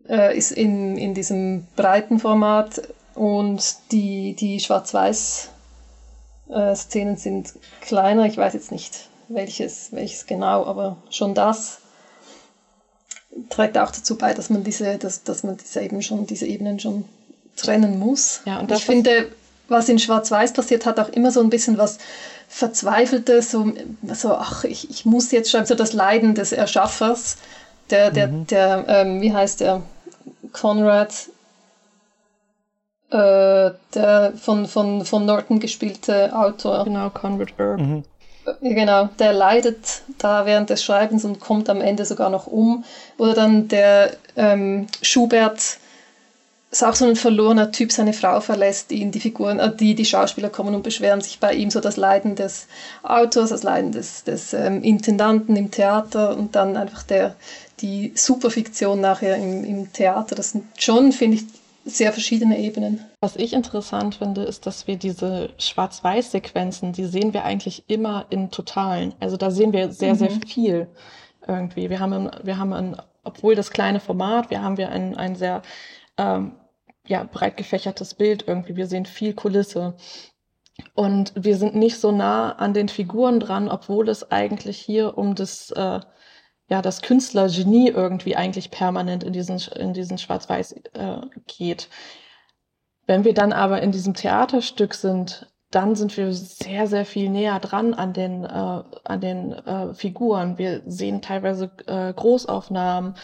[0.08, 2.80] äh, ist in, in diesem breiten Format
[3.16, 8.26] und die, die Schwarz-Weiß-Szenen äh, sind kleiner.
[8.26, 11.81] Ich weiß jetzt nicht, welches, welches genau, aber schon das
[13.48, 16.78] trägt auch dazu bei, dass man diese, dass, dass man diese eben schon, diese Ebenen
[16.78, 17.04] schon
[17.56, 18.40] trennen muss.
[18.44, 19.28] Ja, und ich finde,
[19.68, 21.98] was in Schwarz-Weiß passiert, hat auch immer so ein bisschen was
[22.48, 23.72] Verzweifeltes, so,
[24.12, 27.36] so ach, ich, ich muss jetzt schreiben, so das Leiden des Erschaffers,
[27.90, 28.46] der, der, mhm.
[28.46, 29.82] der, ähm, wie heißt der,
[30.52, 31.28] Conrad,
[33.10, 36.84] äh, der von, von, von Norton gespielte Autor.
[36.84, 37.80] Genau, Conrad Erb.
[37.80, 38.04] Mhm.
[38.60, 42.84] Genau, der leidet da während des Schreibens und kommt am Ende sogar noch um.
[43.18, 45.78] Oder dann der ähm, Schubert
[46.72, 50.06] ist auch so ein verlorener Typ, seine Frau verlässt ihn, die Figuren, äh, die, die
[50.06, 52.66] Schauspieler kommen und beschweren sich bei ihm so das Leiden des
[53.02, 57.36] Autors, das Leiden des, des ähm, Intendanten im Theater und dann einfach der,
[57.80, 60.34] die Superfiktion nachher im, im Theater.
[60.34, 61.44] Das sind schon, finde ich,
[61.84, 63.00] sehr verschiedene Ebenen.
[63.20, 68.50] Was ich interessant finde, ist, dass wir diese Schwarz-Weiß-Sequenzen, die sehen wir eigentlich immer in
[68.50, 69.14] Totalen.
[69.20, 70.18] Also da sehen wir sehr, mhm.
[70.18, 70.88] sehr viel.
[71.46, 71.90] irgendwie.
[71.90, 75.36] Wir haben, ein, wir haben ein, obwohl das kleine Format, wir haben wir ein, ein
[75.36, 75.62] sehr
[76.16, 76.52] ähm,
[77.06, 78.76] ja, breit gefächertes Bild irgendwie.
[78.76, 79.94] Wir sehen viel Kulisse.
[80.94, 85.34] Und wir sind nicht so nah an den Figuren dran, obwohl es eigentlich hier um
[85.34, 86.00] das, äh,
[86.72, 91.90] ja, das Künstlergenie irgendwie eigentlich permanent in diesen, in diesen Schwarz-Weiß äh, geht.
[93.06, 97.60] Wenn wir dann aber in diesem Theaterstück sind, dann sind wir sehr, sehr viel näher
[97.60, 98.48] dran an den, äh,
[99.04, 100.56] an den äh, Figuren.
[100.56, 103.16] Wir sehen teilweise äh, Großaufnahmen.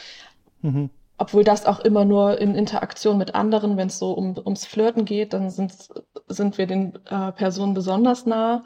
[0.61, 0.91] Mhm.
[1.17, 5.07] Obwohl das auch immer nur in Interaktion mit anderen, wenn es so um, ums Flirten
[5.07, 5.73] geht, dann sind,
[6.27, 8.63] sind wir den äh, Personen besonders nah.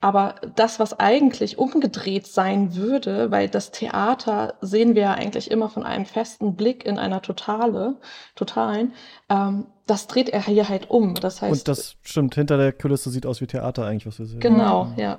[0.00, 5.70] Aber das, was eigentlich umgedreht sein würde, weil das Theater sehen wir ja eigentlich immer
[5.70, 7.96] von einem festen Blick in einer Totale,
[8.34, 8.92] totalen,
[9.30, 11.14] ähm, das dreht er hier halt um.
[11.14, 11.60] Das heißt.
[11.60, 14.40] Und das stimmt, hinter der Kulisse sieht aus wie Theater eigentlich, was wir sehen.
[14.40, 14.98] Genau, mhm.
[14.98, 15.18] ja.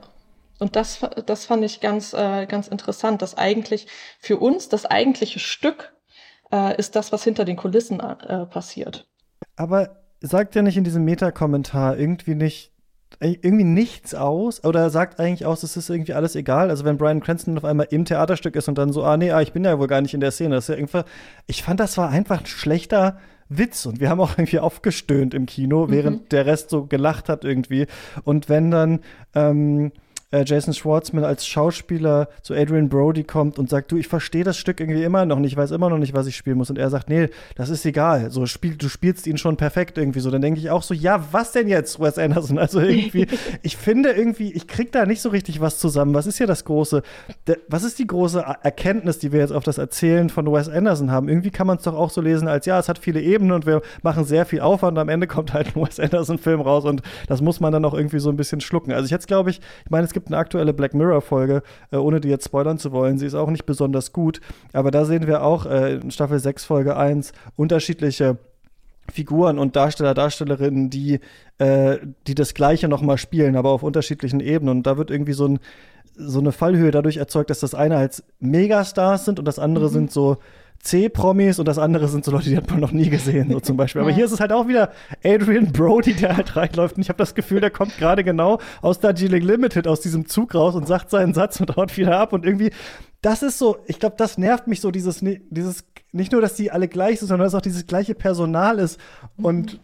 [0.59, 3.87] Und das, das fand ich ganz, äh, ganz interessant, dass eigentlich
[4.19, 5.93] für uns das eigentliche Stück
[6.51, 9.07] äh, ist das, was hinter den Kulissen äh, passiert.
[9.55, 12.71] Aber sagt ja nicht in diesem Meta-Kommentar irgendwie nicht,
[13.19, 16.69] irgendwie nichts aus oder sagt eigentlich aus, es ist irgendwie alles egal.
[16.69, 19.41] Also wenn Brian Cranston auf einmal im Theaterstück ist und dann so, ah nee, ah,
[19.41, 20.55] ich bin ja wohl gar nicht in der Szene.
[20.55, 21.01] Das ist ja irgendwie,
[21.47, 23.17] ich fand, das war einfach ein schlechter
[23.49, 26.29] Witz und wir haben auch irgendwie aufgestöhnt im Kino, während mhm.
[26.29, 27.87] der Rest so gelacht hat irgendwie.
[28.23, 28.99] Und wenn dann
[29.33, 29.91] ähm,
[30.31, 34.57] äh, Jason Schwartzman als Schauspieler zu Adrian Brody kommt und sagt, du, ich verstehe das
[34.57, 36.69] Stück irgendwie immer noch nicht, ich weiß immer noch nicht, was ich spielen muss.
[36.69, 38.29] Und er sagt, nee, das ist egal.
[38.31, 40.29] So, spiel, du spielst ihn schon perfekt irgendwie so.
[40.29, 42.57] Dann denke ich auch so, ja, was denn jetzt, Wes Anderson?
[42.57, 43.27] Also irgendwie,
[43.61, 46.13] ich finde irgendwie, ich krieg da nicht so richtig was zusammen.
[46.13, 47.03] Was ist hier das große,
[47.47, 51.09] der, was ist die große Erkenntnis, die wir jetzt auf das Erzählen von Wes Anderson
[51.09, 51.29] haben?
[51.29, 53.65] Irgendwie kann man es doch auch so lesen als, ja, es hat viele Ebenen und
[53.65, 57.01] wir machen sehr viel Aufwand und am Ende kommt halt ein Wes Anderson-Film raus und
[57.27, 58.91] das muss man dann auch irgendwie so ein bisschen schlucken.
[58.91, 62.19] Also ich jetzt glaube ich, ich meine, es gibt eine aktuelle Black Mirror-Folge, äh, ohne
[62.19, 63.19] die jetzt spoilern zu wollen.
[63.19, 64.41] Sie ist auch nicht besonders gut,
[64.73, 68.39] aber da sehen wir auch äh, in Staffel 6, Folge 1 unterschiedliche
[69.11, 71.19] Figuren und Darsteller, Darstellerinnen, die,
[71.59, 74.77] äh, die das Gleiche nochmal spielen, aber auf unterschiedlichen Ebenen.
[74.77, 75.59] Und da wird irgendwie so, ein,
[76.15, 79.93] so eine Fallhöhe dadurch erzeugt, dass das eine als Megastars sind und das andere mhm.
[79.93, 80.37] sind so
[80.87, 83.75] C-Promis und das andere sind so Leute, die hat man noch nie gesehen, so zum
[83.75, 84.01] Beispiel.
[84.01, 84.91] Aber hier ist es halt auch wieder
[85.23, 86.95] Adrian Brody, der halt reinläuft.
[86.95, 90.55] Und ich habe das Gefühl, der kommt gerade genau aus Darjeeling Limited, aus diesem Zug
[90.55, 92.31] raus und sagt seinen Satz und haut wieder ab.
[92.31, 92.71] Und irgendwie,
[93.21, 95.19] das ist so, ich glaube, das nervt mich so, dieses,
[95.49, 98.99] dieses, nicht nur, dass die alle gleich sind, sondern dass auch dieses gleiche Personal ist.
[99.35, 99.81] Und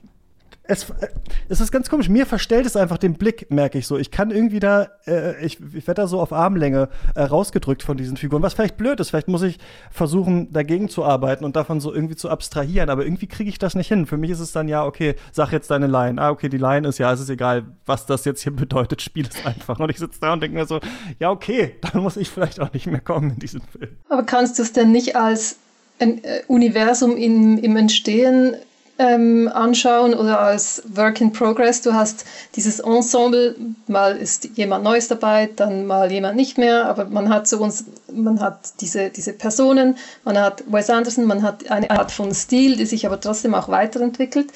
[0.65, 1.08] es, äh,
[1.49, 2.10] es ist ganz komisch.
[2.10, 3.97] Mir verstellt es einfach den Blick, merke ich so.
[3.97, 7.97] Ich kann irgendwie da, äh, ich, ich werde da so auf Armlänge äh, rausgedrückt von
[7.97, 9.10] diesen Figuren, was vielleicht blöd ist.
[9.10, 9.60] Vielleicht muss ich
[9.91, 12.89] versuchen, dagegen zu arbeiten und davon so irgendwie zu abstrahieren.
[12.89, 14.06] Aber irgendwie kriege ich das nicht hin.
[14.06, 16.21] Für mich ist es dann ja, okay, sag jetzt deine Line.
[16.21, 19.02] Ah, okay, die Line ist ja, es ist egal, was das jetzt hier bedeutet.
[19.02, 19.80] Spiel es einfach.
[19.80, 20.80] Und ich sitze da und denke mir so,
[21.19, 23.97] ja, okay, dann muss ich vielleicht auch nicht mehr kommen in diesen Film.
[24.08, 25.58] Aber kannst du es denn nicht als
[25.99, 28.56] ein äh, Universum in, im Entstehen
[29.00, 31.82] ähm, anschauen oder als Work in Progress.
[31.82, 32.26] Du hast
[32.56, 33.56] dieses Ensemble,
[33.88, 37.86] mal ist jemand Neues dabei, dann mal jemand nicht mehr, aber man hat so uns,
[38.12, 42.78] man hat diese, diese Personen, man hat Wes Anderson, man hat eine Art von Stil,
[42.78, 44.52] die sich aber trotzdem auch weiterentwickelt.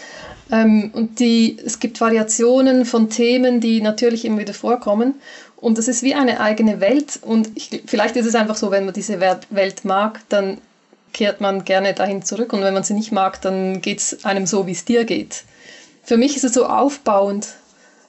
[0.51, 5.15] Ähm, und die, es gibt Variationen von Themen, die natürlich immer wieder vorkommen.
[5.57, 7.19] Und das ist wie eine eigene Welt.
[7.23, 10.59] Und ich, vielleicht ist es einfach so, wenn man diese Welt mag, dann
[11.17, 14.45] kehrt man gerne dahin zurück und wenn man sie nicht mag, dann geht es einem
[14.45, 15.45] so, wie es dir geht.
[16.03, 17.47] Für mich ist es so aufbauend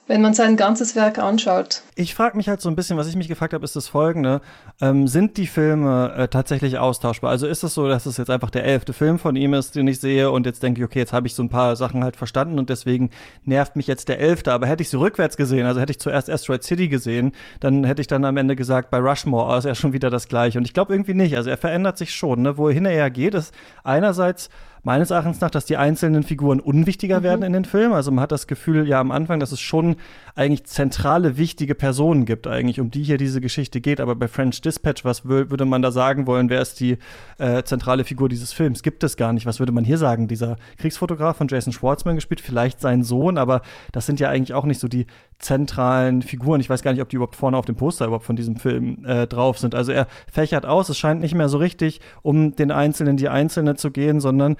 [0.09, 1.83] wenn man sein ganzes Werk anschaut.
[1.93, 4.41] Ich frage mich halt so ein bisschen, was ich mich gefragt habe, ist das folgende.
[4.81, 7.29] Ähm, sind die Filme äh, tatsächlich austauschbar?
[7.29, 9.87] Also ist es so, dass es jetzt einfach der elfte Film von ihm ist, den
[9.87, 12.15] ich sehe und jetzt denke ich, okay, jetzt habe ich so ein paar Sachen halt
[12.15, 13.11] verstanden und deswegen
[13.45, 14.51] nervt mich jetzt der elfte.
[14.51, 18.01] Aber hätte ich sie rückwärts gesehen, also hätte ich zuerst Asteroid City gesehen, dann hätte
[18.01, 20.57] ich dann am Ende gesagt, bei Rushmore oh, ist er schon wieder das Gleiche.
[20.57, 21.37] Und ich glaube irgendwie nicht.
[21.37, 22.41] Also er verändert sich schon.
[22.41, 22.57] Ne?
[22.57, 24.49] Wohin er geht, ist einerseits
[24.83, 27.23] meines Erachtens nach, dass die einzelnen Figuren unwichtiger mhm.
[27.23, 27.93] werden in den Filmen.
[27.93, 29.95] Also man hat das Gefühl ja am Anfang, dass es schon
[30.35, 33.99] eigentlich zentrale, wichtige Personen gibt, eigentlich, um die hier diese Geschichte geht.
[33.99, 36.49] Aber bei French Dispatch, was würde man da sagen wollen?
[36.49, 36.97] Wer ist die
[37.37, 38.83] äh, zentrale Figur dieses Films?
[38.83, 39.45] Gibt es gar nicht.
[39.45, 40.27] Was würde man hier sagen?
[40.27, 43.61] Dieser Kriegsfotograf von Jason Schwartzman gespielt, vielleicht sein Sohn, aber
[43.91, 45.05] das sind ja eigentlich auch nicht so die
[45.39, 46.61] zentralen Figuren.
[46.61, 49.05] Ich weiß gar nicht, ob die überhaupt vorne auf dem Poster überhaupt von diesem Film
[49.05, 49.73] äh, drauf sind.
[49.73, 50.89] Also er fächert aus.
[50.89, 54.57] Es scheint nicht mehr so richtig um den Einzelnen, die Einzelne zu gehen, sondern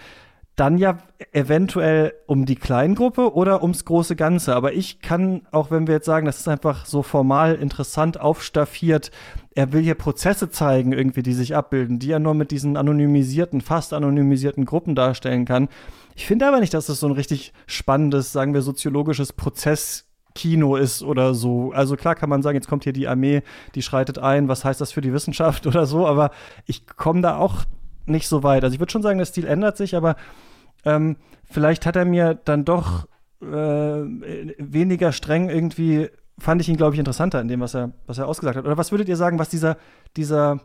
[0.59, 0.97] dann ja
[1.31, 4.55] eventuell um die Kleingruppe oder ums große Ganze.
[4.55, 9.11] Aber ich kann, auch wenn wir jetzt sagen, das ist einfach so formal interessant aufstaffiert,
[9.55, 13.61] er will hier Prozesse zeigen, irgendwie, die sich abbilden, die er nur mit diesen anonymisierten,
[13.61, 15.69] fast anonymisierten Gruppen darstellen kann.
[16.15, 20.75] Ich finde aber nicht, dass das so ein richtig spannendes, sagen wir, soziologisches Prozess Kino
[20.75, 21.71] ist oder so.
[21.71, 23.41] Also klar kann man sagen, jetzt kommt hier die Armee,
[23.75, 26.31] die schreitet ein, was heißt das für die Wissenschaft oder so, aber
[26.65, 27.65] ich komme da auch
[28.05, 28.63] nicht so weit.
[28.63, 30.15] Also ich würde schon sagen, der Stil ändert sich, aber
[30.85, 33.07] ähm, vielleicht hat er mir dann doch
[33.41, 38.17] äh, weniger streng irgendwie, fand ich ihn, glaube ich, interessanter in dem, was er, was
[38.17, 38.65] er ausgesagt hat.
[38.65, 39.77] Oder was würdet ihr sagen, was dieser,
[40.15, 40.59] dieser,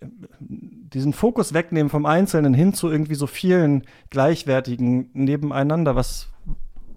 [0.00, 6.28] diesen Fokus wegnehmen vom Einzelnen hin zu irgendwie so vielen gleichwertigen nebeneinander, was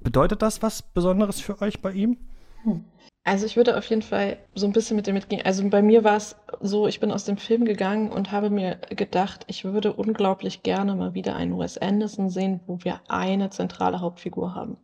[0.03, 2.17] bedeutet das was Besonderes für euch bei ihm?
[2.63, 2.85] Hm.
[3.23, 5.43] Also ich würde auf jeden Fall so ein bisschen mit dem mitgehen.
[5.45, 8.77] Also bei mir war es so, ich bin aus dem Film gegangen und habe mir
[8.89, 14.01] gedacht, ich würde unglaublich gerne mal wieder einen Wes Anderson sehen, wo wir eine zentrale
[14.01, 14.77] Hauptfigur haben.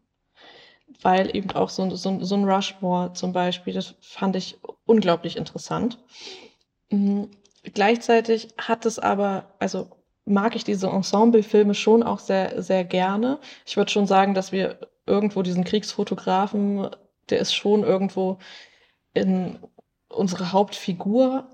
[1.01, 5.97] Weil eben auch so, so, so ein Rushmore zum Beispiel, das fand ich unglaublich interessant.
[6.91, 7.31] Mhm.
[7.63, 9.89] Gleichzeitig hat es aber, also
[10.25, 13.39] mag ich diese Ensemble-Filme schon auch sehr, sehr gerne.
[13.65, 16.89] Ich würde schon sagen, dass wir irgendwo diesen Kriegsfotografen
[17.29, 18.37] der ist schon irgendwo
[19.13, 19.59] in
[20.09, 21.49] unsere Hauptfigur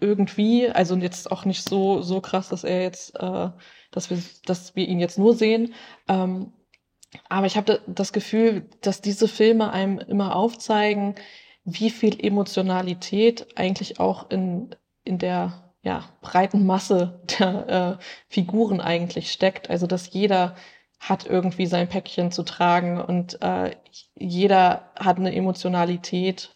[0.00, 3.50] irgendwie, also jetzt auch nicht so, so krass, dass er jetzt, äh,
[3.90, 5.74] dass wir, dass wir ihn jetzt nur sehen.
[6.08, 6.52] Ähm,
[7.28, 11.14] aber ich habe das Gefühl, dass diese Filme einem immer aufzeigen,
[11.64, 14.74] wie viel Emotionalität eigentlich auch in,
[15.04, 19.68] in der ja, breiten Masse der äh, Figuren eigentlich steckt.
[19.70, 20.54] Also dass jeder
[21.00, 23.76] hat irgendwie sein Päckchen zu tragen und äh,
[24.14, 26.50] jeder hat eine Emotionalität,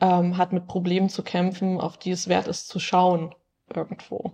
[0.00, 3.34] ähm, hat mit Problemen zu kämpfen, auf die es wert ist zu schauen
[3.74, 4.32] irgendwo.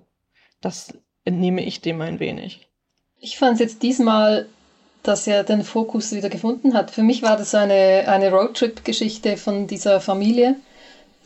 [0.60, 0.94] Das
[1.24, 2.68] entnehme ich dem ein wenig.
[3.18, 4.46] Ich fand es jetzt diesmal,
[5.02, 6.90] dass er den Fokus wieder gefunden hat.
[6.90, 10.56] Für mich war das eine, eine Roadtrip-Geschichte von dieser Familie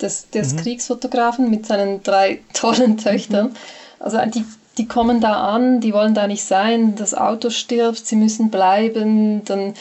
[0.01, 0.59] des, des mhm.
[0.59, 3.57] Kriegsfotografen mit seinen drei tollen Töchtern.
[3.99, 4.45] Also die
[4.79, 9.45] die kommen da an, die wollen da nicht sein, das Auto stirbt, sie müssen bleiben,
[9.45, 9.75] dann,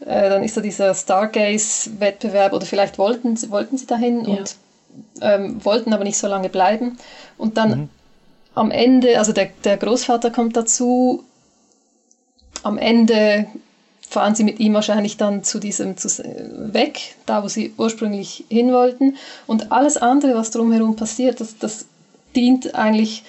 [0.00, 4.36] äh, dann ist da dieser Stargaze-Wettbewerb oder vielleicht wollten, wollten sie dahin ja.
[4.36, 4.56] und
[5.20, 6.98] ähm, wollten aber nicht so lange bleiben.
[7.36, 7.88] Und dann mhm.
[8.54, 11.24] am Ende, also der, der Großvater kommt dazu,
[12.62, 13.46] am Ende
[14.08, 16.08] fahren sie mit ihm wahrscheinlich dann zu diesem zu,
[16.72, 19.16] weg, da wo sie ursprünglich hin wollten.
[19.48, 21.86] Und alles andere, was drumherum passiert, das, das
[22.36, 23.24] dient eigentlich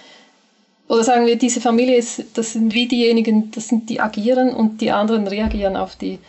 [0.87, 4.81] oder sagen wir, diese Familie ist, das sind wie diejenigen, das sind die agieren und
[4.81, 6.19] die anderen reagieren auf die.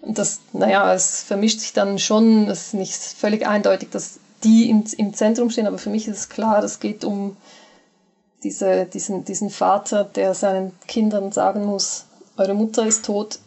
[0.00, 4.70] Und das, naja, es vermischt sich dann schon, es ist nicht völlig eindeutig, dass die
[4.70, 7.36] im, im Zentrum stehen, aber für mich ist es klar, es geht um
[8.44, 12.04] diese, diesen, diesen Vater, der seinen Kindern sagen muss,
[12.36, 13.40] eure Mutter ist tot,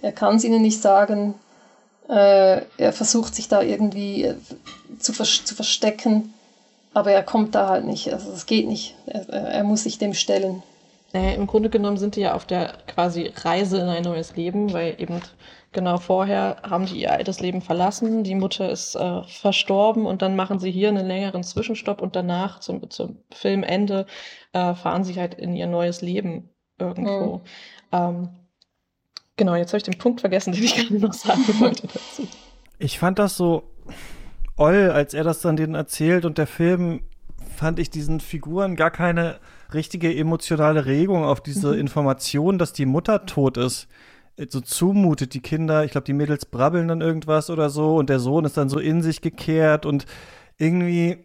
[0.00, 1.34] er kann es ihnen nicht sagen,
[2.08, 4.34] äh, er versucht sich da irgendwie äh,
[4.98, 6.34] zu, vers zu verstecken
[6.94, 8.12] aber er kommt da halt nicht.
[8.12, 8.94] Also es geht nicht.
[9.06, 10.62] Er, er muss sich dem stellen.
[11.12, 14.72] Naja, Im Grunde genommen sind die ja auf der quasi Reise in ein neues Leben,
[14.72, 15.20] weil eben
[15.72, 20.36] genau vorher haben die ihr altes Leben verlassen, die Mutter ist äh, verstorben und dann
[20.36, 24.06] machen sie hier einen längeren Zwischenstopp und danach zum, zum Filmende
[24.52, 27.36] äh, fahren sie halt in ihr neues Leben irgendwo.
[27.36, 27.42] Mhm.
[27.92, 28.28] Ähm,
[29.36, 32.26] genau, jetzt habe ich den Punkt vergessen, den ich gerade noch sagen wollte dazu.
[32.78, 33.64] Ich fand das so
[34.62, 37.00] Oll, als er das dann denen erzählt und der Film
[37.56, 39.40] fand ich diesen Figuren gar keine
[39.74, 41.80] richtige emotionale Regung auf diese mhm.
[41.80, 43.88] Information, dass die Mutter tot ist.
[44.50, 48.20] So zumutet die Kinder, ich glaube, die Mädels brabbeln dann irgendwas oder so und der
[48.20, 50.06] Sohn ist dann so in sich gekehrt und
[50.58, 51.24] irgendwie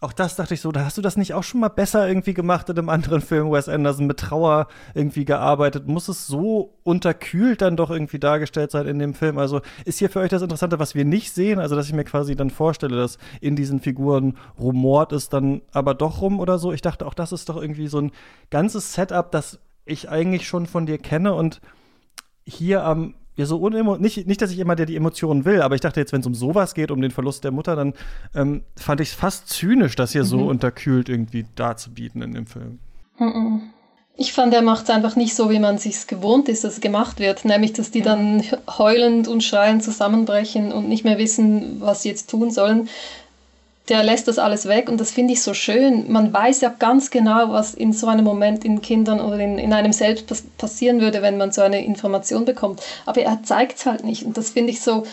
[0.00, 2.34] auch das dachte ich so, da hast du das nicht auch schon mal besser irgendwie
[2.34, 5.88] gemacht in einem anderen Film, Wes Anderson mit Trauer irgendwie gearbeitet.
[5.88, 9.38] Muss es so unterkühlt dann doch irgendwie dargestellt sein in dem Film?
[9.38, 11.58] Also ist hier für euch das Interessante, was wir nicht sehen?
[11.58, 15.94] Also, dass ich mir quasi dann vorstelle, dass in diesen Figuren rumort es dann aber
[15.94, 16.72] doch rum oder so.
[16.72, 18.12] Ich dachte, auch das ist doch irgendwie so ein
[18.50, 21.60] ganzes Setup, das ich eigentlich schon von dir kenne und
[22.44, 25.76] hier am ja, so unemo nicht, nicht, dass ich immer der die Emotionen will, aber
[25.76, 27.94] ich dachte jetzt, wenn es um sowas geht, um den Verlust der Mutter, dann
[28.34, 30.28] ähm, fand ich es fast zynisch, das hier mhm.
[30.28, 32.80] so unterkühlt irgendwie darzubieten in dem Film.
[33.18, 33.62] Mhm.
[34.16, 36.80] Ich fand, er macht es einfach nicht so, wie man sich gewohnt ist, dass es
[36.80, 38.42] gemacht wird, nämlich, dass die dann
[38.76, 42.88] heulend und schreiend zusammenbrechen und nicht mehr wissen, was sie jetzt tun sollen,
[43.88, 46.10] der lässt das alles weg und das finde ich so schön.
[46.12, 49.72] Man weiß ja ganz genau, was in so einem Moment in Kindern oder in, in
[49.72, 50.26] einem selbst
[50.58, 52.82] passieren würde, wenn man so eine Information bekommt.
[53.06, 55.04] Aber er zeigt es halt nicht und das finde ich so,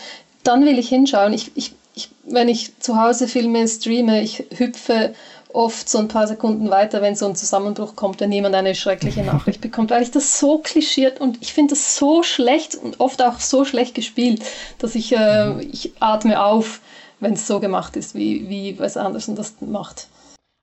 [0.42, 1.32] dann will ich hinschauen.
[1.32, 5.14] Ich, ich, ich, wenn ich zu Hause Filme streame, ich hüpfe
[5.56, 9.22] oft so ein paar Sekunden weiter, wenn so ein Zusammenbruch kommt, wenn jemand eine schreckliche
[9.22, 13.22] Nachricht bekommt, weil ich das so klischiert und ich finde das so schlecht und oft
[13.22, 14.42] auch so schlecht gespielt,
[14.78, 16.80] dass ich, äh, ich atme auf
[17.20, 20.08] wenn es so gemacht ist, wie, wie Wes Anderson das macht.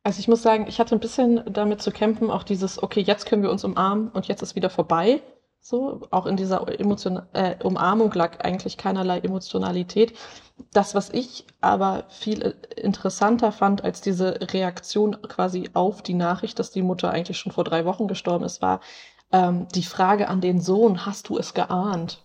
[0.03, 3.25] Also ich muss sagen, ich hatte ein bisschen damit zu kämpfen, auch dieses, okay, jetzt
[3.25, 5.21] können wir uns umarmen und jetzt ist wieder vorbei.
[5.61, 10.13] So, auch in dieser Emotion äh, Umarmung lag eigentlich keinerlei Emotionalität.
[10.73, 16.71] Das, was ich aber viel interessanter fand als diese Reaktion quasi auf die Nachricht, dass
[16.71, 18.81] die Mutter eigentlich schon vor drei Wochen gestorben ist, war
[19.31, 22.22] ähm, die Frage an den Sohn, hast du es geahnt?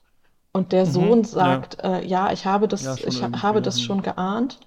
[0.59, 1.99] Und der mhm, Sohn sagt, ja.
[1.99, 4.59] Äh, ja, ich habe das, ja, ich habe das schon geahnt.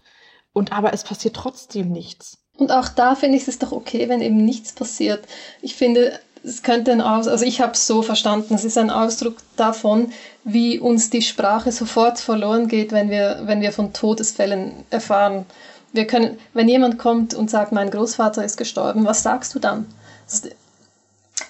[0.54, 2.38] Und aber es passiert trotzdem nichts.
[2.58, 5.26] Und auch da finde ich es doch okay, wenn eben nichts passiert.
[5.62, 8.90] Ich finde, es könnte ein Aus, also ich habe es so verstanden, es ist ein
[8.90, 10.12] Ausdruck davon,
[10.44, 15.46] wie uns die Sprache sofort verloren geht, wenn wir, wenn wir von Todesfällen erfahren.
[15.94, 19.86] Wir können, wenn jemand kommt und sagt, mein Großvater ist gestorben, was sagst du dann?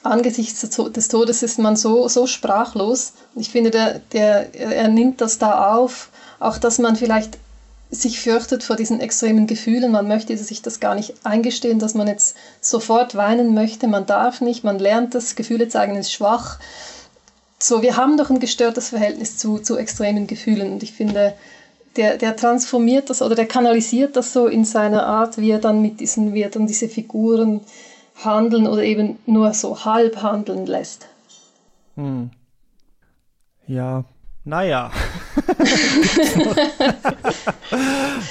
[0.04, 3.14] Angesichts des Todes ist man so, so sprachlos.
[3.36, 7.38] Ich finde, der, der, er nimmt das da auf, auch dass man vielleicht
[7.91, 9.91] sich fürchtet vor diesen extremen Gefühlen.
[9.91, 13.88] Man möchte sich das gar nicht eingestehen, dass man jetzt sofort weinen möchte.
[13.88, 16.58] Man darf nicht, man lernt das, Gefühle zeigen ist schwach.
[17.60, 21.34] So, wir haben doch ein gestörtes Verhältnis zu, zu extremen Gefühlen und ich finde,
[21.95, 25.82] der, der transformiert das oder der kanalisiert das so in seiner Art, wie er dann
[25.82, 27.62] mit diesen, wie er dann diese Figuren
[28.26, 31.07] handeln oder eben nur so halb handeln lässt.
[31.95, 32.32] Hm.
[33.67, 34.03] Ja,
[34.44, 34.92] naja.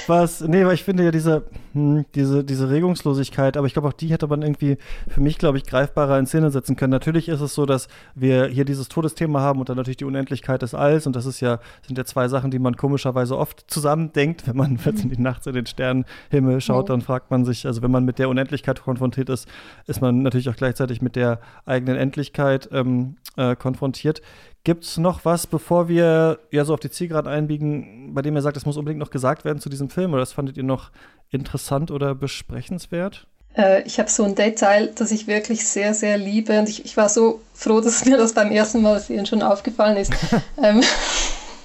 [0.07, 1.43] Was, nee, weil ich finde ja diese,
[1.73, 5.57] hm, diese, diese Regungslosigkeit, aber ich glaube auch die hätte man irgendwie für mich, glaube
[5.57, 6.91] ich, greifbarer in Szene setzen können.
[6.91, 10.61] Natürlich ist es so, dass wir hier dieses Todesthema haben und dann natürlich die Unendlichkeit
[10.61, 14.47] des Alls und das ist ja, sind ja zwei Sachen, die man komischerweise oft zusammendenkt,
[14.47, 17.81] wenn man jetzt in die Nacht in den Sternenhimmel schaut, dann fragt man sich, also
[17.81, 19.47] wenn man mit der Unendlichkeit konfrontiert ist,
[19.87, 24.21] ist man natürlich auch gleichzeitig mit der eigenen Endlichkeit ähm, äh, konfrontiert.
[24.63, 28.43] Gibt es noch was, bevor wir ja so auf die Zielgerade einbiegen, bei dem ihr
[28.43, 30.11] sagt, es muss unbedingt noch gesagt werden zu diesem Film?
[30.13, 30.91] Oder das fandet ihr noch
[31.31, 33.25] interessant oder besprechenswert?
[33.57, 36.59] Äh, ich habe so ein Detail, das ich wirklich sehr, sehr liebe.
[36.59, 39.97] Und ich, ich war so froh, dass mir das beim ersten Mal sehen schon aufgefallen
[39.97, 40.13] ist.
[40.61, 40.81] ähm,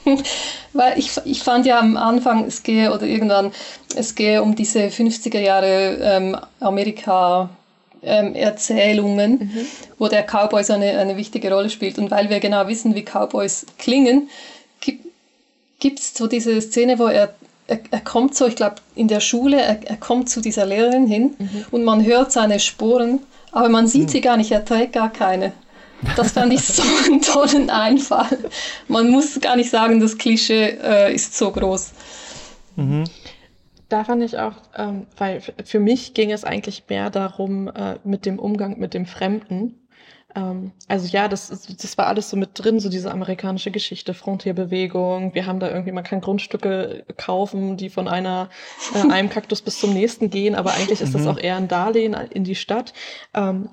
[0.73, 3.53] weil ich, ich fand ja am Anfang, es gehe oder irgendwann,
[3.95, 7.51] es gehe um diese 50er Jahre ähm, Amerika
[8.07, 9.67] ähm, Erzählungen, mhm.
[9.99, 11.99] wo der Cowboy so eine, eine wichtige Rolle spielt.
[11.99, 14.31] Und weil wir genau wissen, wie Cowboys klingen,
[15.79, 17.35] gibt es so diese Szene, wo er,
[17.67, 21.07] er, er kommt so, ich glaube, in der Schule, er, er, kommt zu dieser Lehrerin
[21.07, 21.67] hin mhm.
[21.71, 23.21] und man hört seine Sporen,
[23.53, 24.09] aber man sieht mhm.
[24.09, 25.53] sie gar nicht, er trägt gar keine.
[26.15, 28.39] Das fand ich so einen tollen Einfall.
[28.89, 31.91] Man muss gar nicht sagen, das Klischee äh, ist so groß.
[32.77, 33.05] Mhm
[33.89, 38.27] da fand ich auch, ähm, weil für mich ging es eigentlich mehr darum, äh, mit
[38.27, 39.87] dem Umgang mit dem Fremden.
[40.35, 45.35] Ähm, also ja, das, das war alles so mit drin, so diese amerikanische Geschichte, Frontierbewegung.
[45.35, 48.51] Wir haben da irgendwie, man kann Grundstücke kaufen, die von einer,
[48.95, 51.29] äh, einem Kaktus bis zum nächsten gehen, aber eigentlich ist das mhm.
[51.29, 52.93] auch eher ein Darlehen in die Stadt.
[53.35, 53.71] Ähm,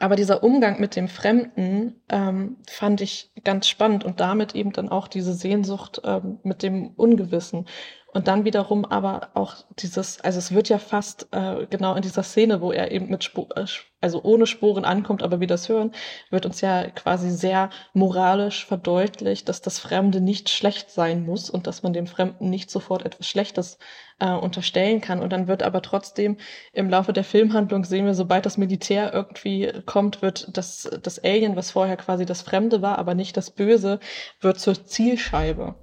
[0.00, 4.88] aber dieser Umgang mit dem Fremden ähm, fand ich ganz spannend und damit eben dann
[4.88, 7.66] auch diese Sehnsucht ähm, mit dem Ungewissen.
[8.12, 12.24] Und dann wiederum aber auch dieses, also es wird ja fast äh, genau in dieser
[12.24, 13.64] Szene, wo er eben mit äh,
[14.00, 15.92] also ohne Spuren ankommt, aber wir das hören,
[16.30, 21.68] wird uns ja quasi sehr moralisch verdeutlicht, dass das Fremde nicht schlecht sein muss und
[21.68, 23.78] dass man dem Fremden nicht sofort etwas Schlechtes
[24.18, 25.20] äh, unterstellen kann.
[25.20, 26.36] Und dann wird aber trotzdem
[26.72, 31.54] im Laufe der Filmhandlung sehen wir, sobald das Militär irgendwie kommt, wird das, das Alien,
[31.54, 34.00] was vorher quasi das Fremde war, aber nicht das Böse,
[34.40, 35.76] wird zur Zielscheibe.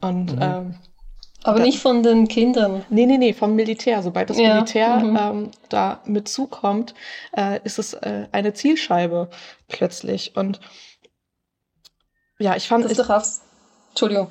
[0.00, 0.42] Und mhm.
[0.42, 0.74] ähm,
[1.48, 2.84] aber da, nicht von den Kindern.
[2.90, 4.02] Nee, nee, nee, vom Militär.
[4.02, 4.54] Sobald das ja.
[4.54, 5.16] Militär mhm.
[5.16, 6.94] ähm, da mitzukommt,
[7.36, 9.28] äh, ist es äh, eine Zielscheibe
[9.68, 10.36] plötzlich.
[10.36, 10.60] Und
[12.38, 12.84] ja, ich fand.
[12.84, 13.40] Das ist doch auf,
[13.90, 14.28] Entschuldigung.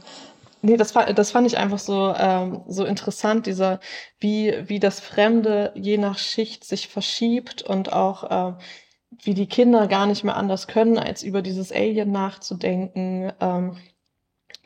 [0.62, 3.80] Nee, das, das fand ich einfach so, ähm, so interessant, dieser,
[4.20, 8.54] wie, wie das Fremde je nach Schicht sich verschiebt und auch äh,
[9.22, 13.32] wie die Kinder gar nicht mehr anders können, als über dieses Alien nachzudenken.
[13.40, 13.78] Ähm,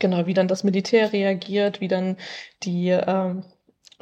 [0.01, 2.17] Genau, wie dann das Militär reagiert, wie dann
[2.63, 3.43] die, ähm,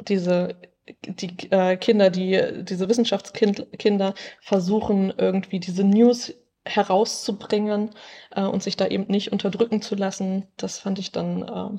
[0.08, 0.56] diese
[1.04, 6.32] die äh, Kinder, die diese Wissenschaftskinder versuchen irgendwie diese News
[6.64, 7.90] herauszubringen
[8.34, 10.46] äh, und sich da eben nicht unterdrücken zu lassen.
[10.56, 11.78] Das fand ich dann äh,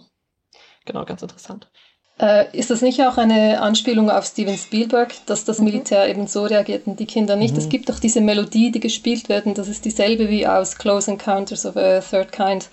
[0.85, 1.71] genau ganz interessant.
[2.19, 5.65] Äh, ist das nicht auch eine Anspielung auf Steven Spielberg, dass das mhm.
[5.65, 6.11] Militär mhm.
[6.11, 7.55] eben so reagiert und die Kinder nicht?
[7.55, 7.59] Mhm.
[7.59, 11.09] Es gibt doch diese Melodie, die gespielt wird, und das ist dieselbe wie aus Close
[11.09, 12.69] Encounters of a Third Kind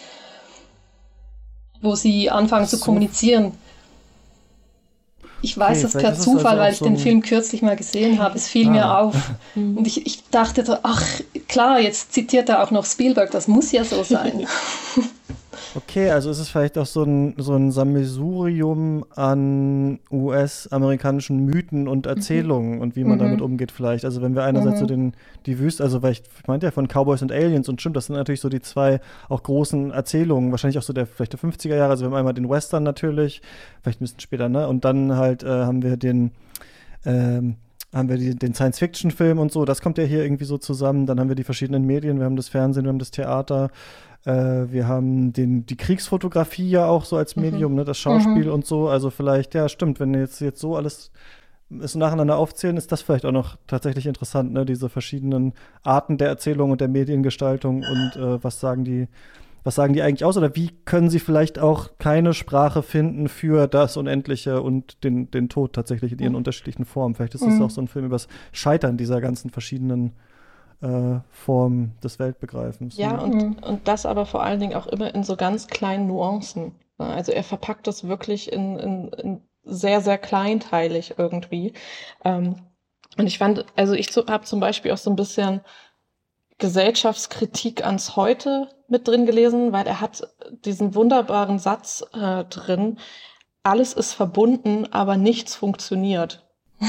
[1.80, 2.76] wo sie anfangen so.
[2.76, 3.52] zu kommunizieren.
[5.40, 8.18] Ich weiß okay, das per Zufall, also weil ich so den Film kürzlich mal gesehen
[8.18, 8.36] habe.
[8.36, 8.70] Es fiel ah.
[8.70, 9.14] mir auf.
[9.54, 11.04] Und ich, ich dachte, ach
[11.46, 14.46] klar, jetzt zitiert er auch noch Spielberg, das muss ja so sein.
[15.78, 22.06] Okay, also ist es vielleicht auch so ein, so ein Sammelsurium an US-amerikanischen Mythen und
[22.06, 22.80] Erzählungen mhm.
[22.80, 23.22] und wie man mhm.
[23.22, 24.04] damit umgeht vielleicht.
[24.04, 24.80] Also wenn wir einerseits mhm.
[24.80, 25.12] so den,
[25.46, 28.06] die Wüste, also weil ich, ich meinte ja von Cowboys und Aliens und stimmt, das
[28.06, 31.76] sind natürlich so die zwei auch großen Erzählungen, wahrscheinlich auch so der vielleicht der 50er
[31.76, 33.40] Jahre, also wir haben einmal den Western natürlich,
[33.82, 34.66] vielleicht ein bisschen später, ne?
[34.66, 36.32] Und dann halt äh, haben wir den
[37.04, 37.54] ähm,
[37.94, 41.06] haben wir die, den Science-Fiction-Film und so, das kommt ja hier irgendwie so zusammen.
[41.06, 43.70] Dann haben wir die verschiedenen Medien, wir haben das Fernsehen, wir haben das Theater,
[44.24, 47.42] wir haben den, die Kriegsfotografie ja auch so als mhm.
[47.42, 47.78] Medium, mhm.
[47.78, 48.52] ne, das Schauspiel mhm.
[48.52, 48.88] und so.
[48.88, 51.10] Also vielleicht, ja, stimmt, wenn jetzt, jetzt so alles
[51.82, 54.64] es nacheinander aufzählen, ist das vielleicht auch noch tatsächlich interessant, ne?
[54.64, 55.52] Diese verschiedenen
[55.82, 59.08] Arten der Erzählung und der Mediengestaltung und äh, was sagen die
[59.64, 60.38] was sagen die eigentlich aus?
[60.38, 65.50] Oder wie können sie vielleicht auch keine Sprache finden für das Unendliche und den, den
[65.50, 66.38] Tod tatsächlich in ihren mhm.
[66.38, 67.14] unterschiedlichen Formen?
[67.14, 67.62] Vielleicht ist das mhm.
[67.62, 70.12] auch so ein Film über das Scheitern dieser ganzen verschiedenen
[70.80, 72.96] äh, Formen des Weltbegreifens.
[72.96, 73.22] Ja, ne?
[73.22, 73.56] und, mhm.
[73.62, 76.74] und das aber vor allen Dingen auch immer in so ganz kleinen Nuancen.
[76.98, 77.06] Ne?
[77.06, 81.72] Also er verpackt das wirklich in, in, in sehr, sehr kleinteilig irgendwie.
[82.24, 82.56] Ähm,
[83.16, 85.60] und ich fand, also ich habe zum Beispiel auch so ein bisschen
[86.58, 90.28] Gesellschaftskritik ans Heute mit drin gelesen, weil er hat
[90.64, 92.98] diesen wunderbaren Satz äh, drin,
[93.62, 96.44] alles ist verbunden, aber nichts funktioniert.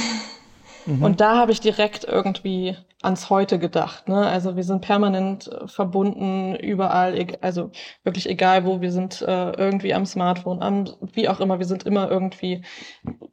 [0.86, 1.04] Mhm.
[1.04, 4.10] Und da habe ich direkt irgendwie ans Heute gedacht.
[4.10, 4.28] Ne?
[4.28, 7.72] Also wir sind permanent äh, verbunden, überall, also
[8.04, 11.84] wirklich egal wo, wir sind äh, irgendwie am Smartphone, am, wie auch immer, wir sind
[11.84, 12.64] immer irgendwie,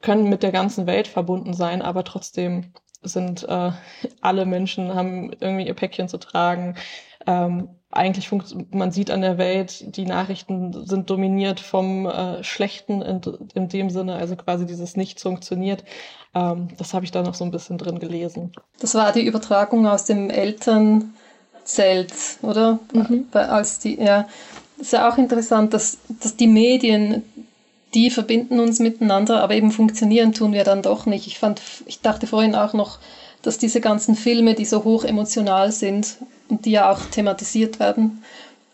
[0.02, 3.72] können mit der ganzen Welt verbunden sein, aber trotzdem sind äh,
[4.20, 6.76] alle Menschen, haben irgendwie ihr Päckchen zu tragen.
[7.26, 8.30] Ähm, eigentlich
[8.70, 13.20] man sieht an der Welt, die Nachrichten sind dominiert vom äh, Schlechten in,
[13.55, 15.84] in dem Sinne, also quasi dieses Nichts funktioniert.
[16.34, 18.53] Ähm, das habe ich da noch so ein bisschen drin gelesen.
[18.78, 22.78] Das war die Übertragung aus dem Elternzelt, oder?
[22.92, 23.26] Mhm.
[23.32, 24.28] Als die, ja.
[24.76, 27.22] Das ist ja auch interessant, dass, dass die Medien
[27.94, 31.26] die verbinden uns miteinander, aber eben funktionieren tun wir dann doch nicht.
[31.26, 32.99] Ich fand, ich dachte vorhin auch noch,
[33.40, 36.18] dass diese ganzen Filme, die so hoch emotional sind
[36.49, 38.22] die ja auch thematisiert werden,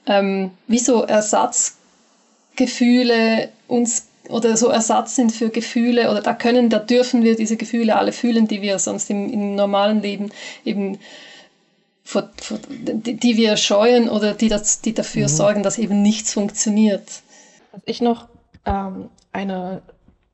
[0.07, 6.79] ähm, wie so Ersatzgefühle uns oder so Ersatz sind für Gefühle oder da können, da
[6.79, 10.31] dürfen wir diese Gefühle alle fühlen, die wir sonst im, im normalen Leben
[10.65, 10.99] eben
[12.05, 15.33] vor, vor, die, die, wir scheuen oder die, das, die dafür mhm.
[15.33, 17.23] sorgen, dass eben nichts funktioniert.
[17.73, 18.29] Was ich noch
[18.65, 19.83] ähm, eine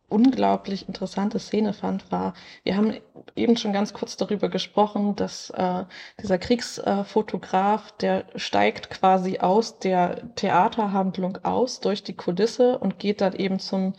[0.09, 2.35] unglaublich interessante Szene fand, war,
[2.65, 2.95] wir haben
[3.37, 5.85] eben schon ganz kurz darüber gesprochen, dass äh,
[6.21, 13.35] dieser Kriegsfotograf, der steigt quasi aus der Theaterhandlung aus durch die Kulisse und geht dann
[13.35, 13.95] eben zum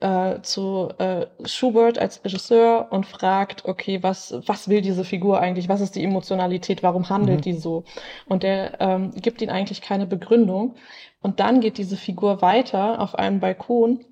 [0.00, 5.68] äh, zu äh, Schubert als Regisseur und fragt, okay, was was will diese Figur eigentlich?
[5.68, 6.82] Was ist die Emotionalität?
[6.82, 7.42] Warum handelt mhm.
[7.42, 7.84] die so?
[8.26, 10.76] Und der ähm, gibt ihm eigentlich keine Begründung.
[11.22, 14.04] Und dann geht diese Figur weiter auf einem Balkon,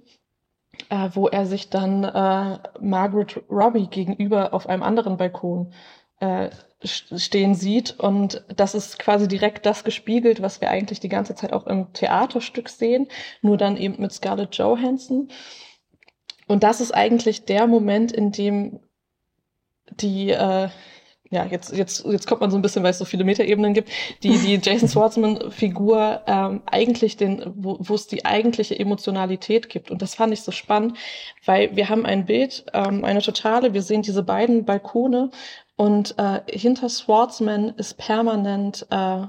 [0.89, 5.73] äh, wo er sich dann äh, Margaret Robbie gegenüber auf einem anderen Balkon
[6.21, 6.51] äh,
[6.85, 7.99] stehen sieht.
[7.99, 11.93] Und das ist quasi direkt das gespiegelt, was wir eigentlich die ganze Zeit auch im
[11.93, 13.09] Theaterstück sehen,
[13.43, 15.29] nur dann eben mit Scarlett Johansson.
[16.47, 18.81] Und das ist eigentlich der Moment, in dem
[19.91, 20.69] die äh,
[21.31, 23.91] ja, jetzt, jetzt, jetzt kommt man so ein bisschen, weil es so viele Metaebenen gibt,
[24.23, 29.91] die, die Jason Schwartzman-Figur ähm, eigentlich den, wo, es die eigentliche Emotionalität gibt.
[29.91, 30.97] Und das fand ich so spannend,
[31.45, 35.31] weil wir haben ein Bild, ähm, eine totale, wir sehen diese beiden Balkone
[35.77, 39.27] und äh, hinter Schwartzman ist permanent äh,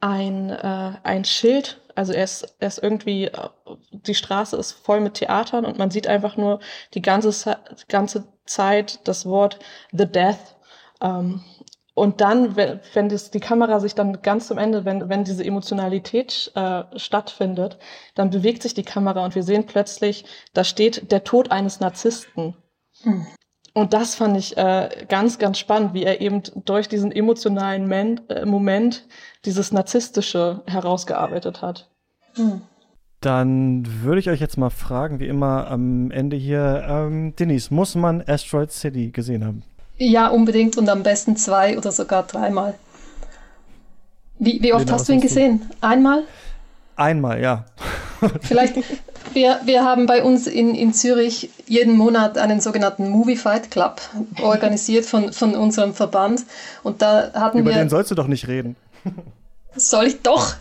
[0.00, 3.48] ein, äh, ein Schild, also er ist, er ist irgendwie, äh,
[3.90, 6.60] die Straße ist voll mit Theatern und man sieht einfach nur
[6.94, 9.58] die ganze, ganze Zeit das Wort
[9.92, 10.56] The Death
[11.94, 15.44] und dann, wenn, wenn das, die Kamera sich dann ganz zum Ende, wenn, wenn diese
[15.44, 17.78] Emotionalität äh, stattfindet,
[18.14, 20.24] dann bewegt sich die Kamera und wir sehen plötzlich,
[20.54, 22.56] da steht der Tod eines Narzissten.
[23.02, 23.26] Hm.
[23.74, 28.20] Und das fand ich äh, ganz, ganz spannend, wie er eben durch diesen emotionalen Men
[28.28, 29.06] äh, Moment
[29.44, 31.90] dieses Narzisstische herausgearbeitet hat.
[32.34, 32.62] Hm.
[33.20, 37.94] Dann würde ich euch jetzt mal fragen, wie immer am Ende hier, ähm, Denise, muss
[37.94, 39.62] man Asteroid City gesehen haben?
[39.98, 42.74] Ja, unbedingt und am besten zwei oder sogar dreimal.
[44.38, 45.60] Wie, wie oft genau, hast du ihn gesehen?
[45.70, 45.86] Du?
[45.86, 46.24] Einmal?
[46.96, 47.64] Einmal, ja.
[48.42, 48.76] Vielleicht,
[49.32, 54.00] wir, wir haben bei uns in, in Zürich jeden Monat einen sogenannten Movie Fight Club
[54.42, 56.44] organisiert von, von unserem Verband.
[56.82, 57.78] Und da hatten Über wir.
[57.78, 58.76] den sollst du doch nicht reden.
[59.74, 60.54] Soll ich doch?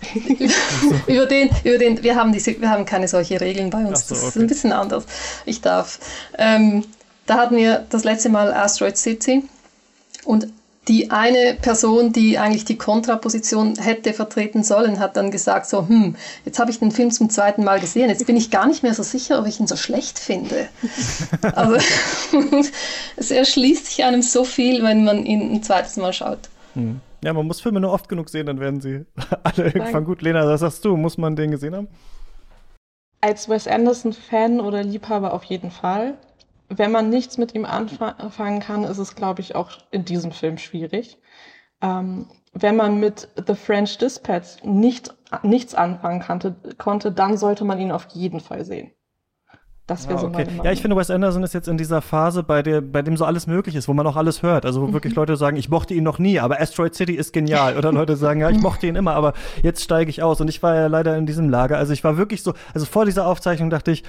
[1.06, 4.08] über den, über den, wir haben diese, wir haben keine solche Regeln bei uns.
[4.08, 4.24] So, okay.
[4.24, 5.06] Das ist ein bisschen anders.
[5.46, 6.00] Ich darf.
[6.38, 6.86] Ähm,
[7.26, 9.44] da hatten wir das letzte Mal Asteroid City
[10.26, 10.48] und
[10.88, 16.16] die eine Person, die eigentlich die Kontraposition hätte vertreten sollen, hat dann gesagt, so, hm,
[16.44, 18.96] jetzt habe ich den Film zum zweiten Mal gesehen, jetzt bin ich gar nicht mehr
[18.96, 20.68] so sicher, ob ich ihn so schlecht finde.
[21.56, 21.76] also
[23.16, 26.50] es erschließt sich einem so viel, wenn man ihn ein zweites Mal schaut.
[26.74, 27.00] Hm.
[27.24, 29.06] Ja, man muss Filme nur oft genug sehen, dann werden sie
[29.44, 30.24] alle irgendwann gut.
[30.24, 30.98] Lena, was sagst du?
[30.98, 31.88] Muss man den gesehen haben?
[33.22, 36.16] Als Wes Anderson-Fan oder Liebhaber auf jeden Fall
[36.78, 40.58] wenn man nichts mit ihm anfangen kann, ist es, glaube ich, auch in diesem Film
[40.58, 41.20] schwierig.
[41.82, 45.14] Ähm, wenn man mit The French Dispatch nicht,
[45.44, 48.92] nichts anfangen kannte, konnte, dann sollte man ihn auf jeden Fall sehen.
[49.88, 50.48] Das wäre ah, so okay.
[50.64, 53.26] Ja, ich finde, Wes Anderson ist jetzt in dieser Phase, bei, der, bei dem so
[53.26, 54.66] alles möglich ist, wo man auch alles hört.
[54.66, 54.94] Also wo mhm.
[54.94, 57.78] wirklich Leute sagen, ich mochte ihn noch nie, aber Asteroid City ist genial.
[57.78, 60.40] Oder Leute sagen, ja, ich mochte ihn immer, aber jetzt steige ich aus.
[60.40, 61.78] Und ich war ja leider in diesem Lager.
[61.78, 64.04] Also ich war wirklich so, also vor dieser Aufzeichnung dachte ich,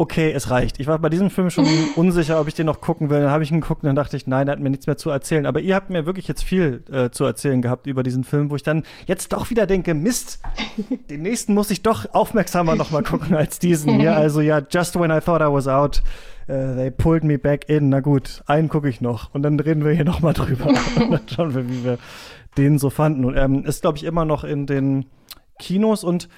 [0.00, 0.78] okay, es reicht.
[0.78, 3.20] Ich war bei diesem Film schon unsicher, ob ich den noch gucken will.
[3.20, 4.96] Dann habe ich ihn geguckt und dann dachte ich, nein, er hat mir nichts mehr
[4.96, 5.44] zu erzählen.
[5.44, 8.56] Aber ihr habt mir wirklich jetzt viel äh, zu erzählen gehabt über diesen Film, wo
[8.56, 10.38] ich dann jetzt doch wieder denke, Mist,
[11.10, 14.16] den nächsten muss ich doch aufmerksamer noch mal gucken als diesen hier.
[14.28, 16.02] Also ja, just when I thought I was out,
[16.48, 17.88] uh, they pulled me back in.
[17.88, 20.66] Na gut, einen gucke ich noch und dann reden wir hier noch mal drüber.
[20.66, 21.98] und dann schauen wir, wie wir
[22.56, 23.24] den so fanden.
[23.24, 25.06] Und ähm, ist, glaube ich, immer noch in den
[25.58, 26.28] Kinos und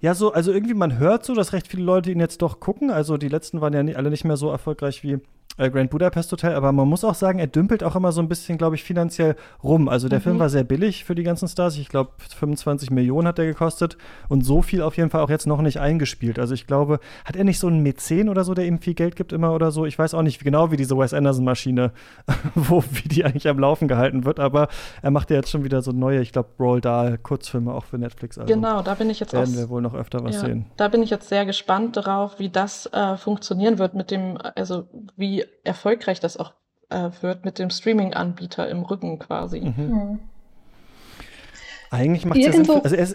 [0.00, 2.90] ja, so, also irgendwie man hört so, dass recht viele Leute ihn jetzt doch gucken.
[2.90, 5.18] Also die letzten waren ja nie, alle nicht mehr so erfolgreich wie
[5.56, 8.58] Grand Budapest Hotel, aber man muss auch sagen, er dümpelt auch immer so ein bisschen,
[8.58, 9.34] glaube ich, finanziell
[9.64, 9.88] rum.
[9.88, 10.22] Also der mhm.
[10.22, 11.76] Film war sehr billig für die ganzen Stars.
[11.76, 15.46] Ich glaube, 25 Millionen hat er gekostet und so viel auf jeden Fall auch jetzt
[15.46, 16.38] noch nicht eingespielt.
[16.38, 19.16] Also ich glaube, hat er nicht so einen Mäzen oder so, der ihm viel Geld
[19.16, 19.84] gibt immer oder so?
[19.84, 21.90] Ich weiß auch nicht genau, wie diese Wes Anderson-Maschine,
[22.54, 24.68] wo, wie die eigentlich am Laufen gehalten wird, aber
[25.02, 27.98] er macht ja jetzt schon wieder so neue, ich glaube, Roll Dahl Kurzfilme auch für
[27.98, 28.38] Netflix.
[28.38, 30.66] Also genau, da bin ich jetzt werden auch, wir wohl noch öfter was ja, sehen.
[30.76, 34.86] Da bin ich jetzt sehr gespannt darauf, wie das äh, funktionieren wird mit dem, also
[35.16, 36.52] wie erfolgreich das auch
[36.90, 39.60] äh, wird mit dem Streaming-Anbieter im Rücken quasi.
[39.60, 39.74] Mhm.
[39.76, 40.18] Mhm.
[41.90, 42.70] Eigentlich macht es ja Sinn.
[42.70, 43.08] Also er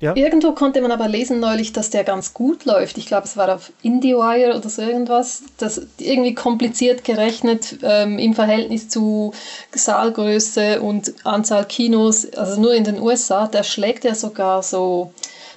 [0.00, 0.16] ja.
[0.16, 2.96] Irgendwo konnte man aber lesen neulich, dass der ganz gut läuft.
[2.96, 5.42] Ich glaube, es war auf IndieWire oder so irgendwas.
[5.58, 9.34] Das irgendwie kompliziert gerechnet ähm, im Verhältnis zu
[9.72, 12.32] Saalgröße und Anzahl Kinos.
[12.32, 15.12] Also nur in den USA, da schlägt er sogar so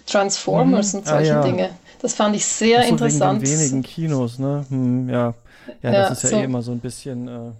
[0.07, 0.99] Transformers mhm.
[0.99, 1.41] und solche ah, ja.
[1.41, 1.69] Dinge.
[2.01, 3.41] Das fand ich sehr so, interessant.
[3.41, 4.65] Wegen den wenigen Kinos, ne?
[4.67, 5.33] Hm, ja.
[5.81, 6.35] Ja, das ist ja so.
[6.37, 7.27] eh immer so ein bisschen.
[7.27, 7.51] Äh,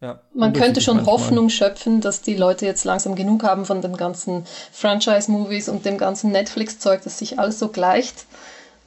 [0.00, 1.14] ja, Man könnte schon manchmal.
[1.14, 5.96] Hoffnung schöpfen, dass die Leute jetzt langsam genug haben von den ganzen Franchise-Movies und dem
[5.96, 8.26] ganzen Netflix-Zeug, dass sich alles so gleicht.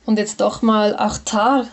[0.05, 1.65] Und jetzt doch mal, ach Tar,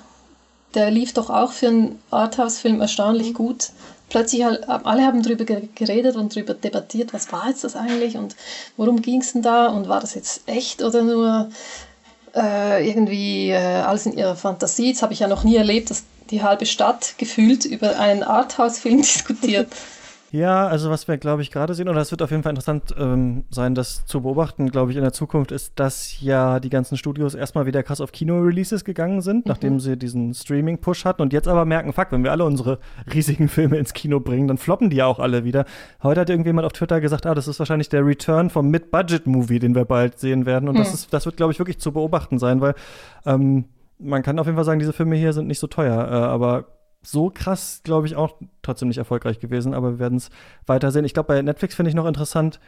[0.75, 3.71] der lief doch auch für einen Arthouse-Film erstaunlich gut.
[4.09, 8.37] Plötzlich alle haben darüber geredet und darüber debattiert, was war jetzt das eigentlich und
[8.77, 11.49] worum ging es denn da und war das jetzt echt oder nur
[12.37, 14.93] äh, irgendwie äh, alles in ihrer Fantasie.
[14.93, 18.99] Das habe ich ja noch nie erlebt, dass die halbe Stadt gefühlt über einen Arthouse-Film
[19.03, 19.69] diskutiert.
[20.33, 22.95] Ja, also was wir, glaube ich, gerade sehen, oder es wird auf jeden Fall interessant
[22.99, 26.97] ähm, sein, das zu beobachten, glaube ich, in der Zukunft, ist, dass ja die ganzen
[26.97, 29.51] Studios erstmal wieder krass auf Kino-Releases gegangen sind, mhm.
[29.51, 32.79] nachdem sie diesen Streaming-Push hatten und jetzt aber merken, fuck, wenn wir alle unsere
[33.15, 35.65] riesigen Filme ins Kino bringen, dann floppen die ja auch alle wieder.
[36.03, 39.75] Heute hat irgendjemand auf Twitter gesagt, ah, das ist wahrscheinlich der Return vom Mid-Budget-Movie, den
[39.75, 40.69] wir bald sehen werden.
[40.69, 40.81] Und mhm.
[40.81, 42.75] das, ist, das wird, glaube ich, wirklich zu beobachten sein, weil
[43.25, 43.67] ähm,
[43.99, 46.67] man kann auf jeden Fall sagen, diese Filme hier sind nicht so teuer, äh, aber
[47.07, 50.31] so krass, glaube ich, auch trotzdem nicht erfolgreich gewesen, aber wir werden es
[50.67, 51.05] weiter sehen.
[51.05, 52.59] Ich glaube, bei Netflix finde ich noch interessant,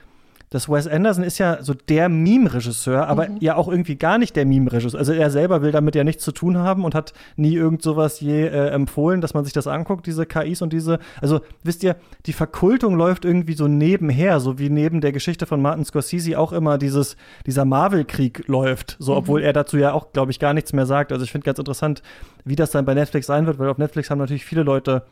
[0.51, 3.37] dass Wes Anderson ist ja so der Meme-Regisseur, aber mhm.
[3.41, 4.99] ja auch irgendwie gar nicht der Meme-Regisseur.
[4.99, 8.21] Also er selber will damit ja nichts zu tun haben und hat nie irgend sowas
[8.21, 10.99] je äh, empfohlen, dass man sich das anguckt, diese KIs und diese.
[11.21, 11.97] Also wisst ihr,
[12.27, 16.53] die Verkultung läuft irgendwie so nebenher, so wie neben der Geschichte von Martin Scorsese auch
[16.53, 18.97] immer dieses, dieser Marvel-Krieg läuft.
[18.99, 19.19] So, mhm.
[19.19, 21.13] obwohl er dazu ja auch, glaube ich, gar nichts mehr sagt.
[21.13, 22.03] Also ich finde ganz interessant,
[22.45, 25.03] wie das dann bei Netflix sein wird, weil auf Netflix haben natürlich viele Leute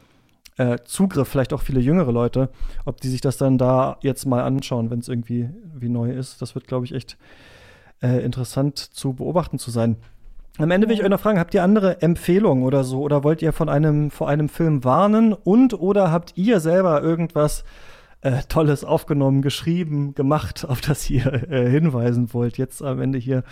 [0.57, 2.49] äh, Zugriff, vielleicht auch viele jüngere Leute,
[2.85, 6.41] ob die sich das dann da jetzt mal anschauen, wenn es irgendwie wie neu ist.
[6.41, 7.19] Das wird, glaube ich, echt
[8.03, 9.97] äh, interessant zu beobachten zu sein.
[10.59, 13.01] Am Ende will ich euch noch fragen, habt ihr andere Empfehlungen oder so?
[13.03, 15.35] Oder wollt ihr von einem, vor einem Film warnen?
[15.35, 17.65] Und oder habt ihr selber irgendwas
[18.23, 22.57] äh, Tolles aufgenommen, geschrieben, gemacht, auf das ihr äh, hinweisen wollt?
[22.57, 23.45] Jetzt am Ende hier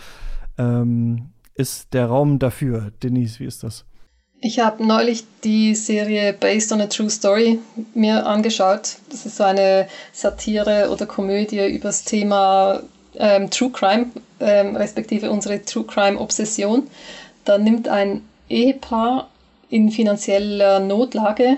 [0.57, 2.91] ähm, ist der Raum dafür.
[3.03, 3.85] Denise, wie ist das?
[4.47, 7.57] Ich habe neulich die Serie Based on a True Story
[7.95, 8.97] mir angeschaut.
[9.09, 12.83] Das ist so eine Satire oder Komödie über das Thema
[13.15, 16.87] ähm, True Crime, ähm, respektive unsere True Crime Obsession.
[17.43, 19.31] Da nimmt ein Ehepaar
[19.71, 21.57] in finanzieller Notlage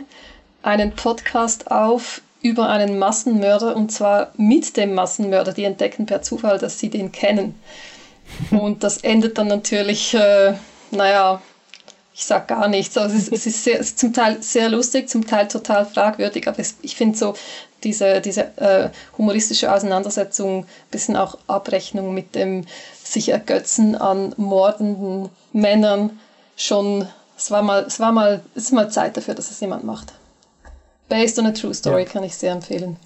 [0.63, 5.51] einen Podcast auf über einen Massenmörder und zwar mit dem Massenmörder.
[5.51, 7.55] Die entdecken per Zufall, dass sie den kennen.
[8.51, 10.53] Und das endet dann natürlich, äh,
[10.91, 11.41] naja,
[12.17, 12.97] ich sage gar nichts.
[12.97, 16.57] Also es, es ist, sehr, es zum Teil sehr lustig, zum Teil total fragwürdig, aber
[16.57, 17.35] es, ich finde so
[17.83, 18.89] diese, diese äh,
[19.19, 22.65] humoristische Auseinandersetzung, ein bisschen auch Abrechnung mit dem
[23.03, 26.19] sich ergötzen an mordenden Männern
[26.55, 27.07] schon,
[27.37, 30.13] es war mal, es war mal, es ist mal Zeit dafür, dass es jemand macht.
[31.09, 32.09] Based on a True Story ja.
[32.09, 32.97] kann ich sehr empfehlen.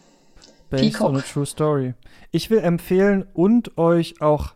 [0.70, 1.10] Based Peacock.
[1.10, 1.96] on a True Story.
[2.32, 4.54] Ich will empfehlen und euch auch,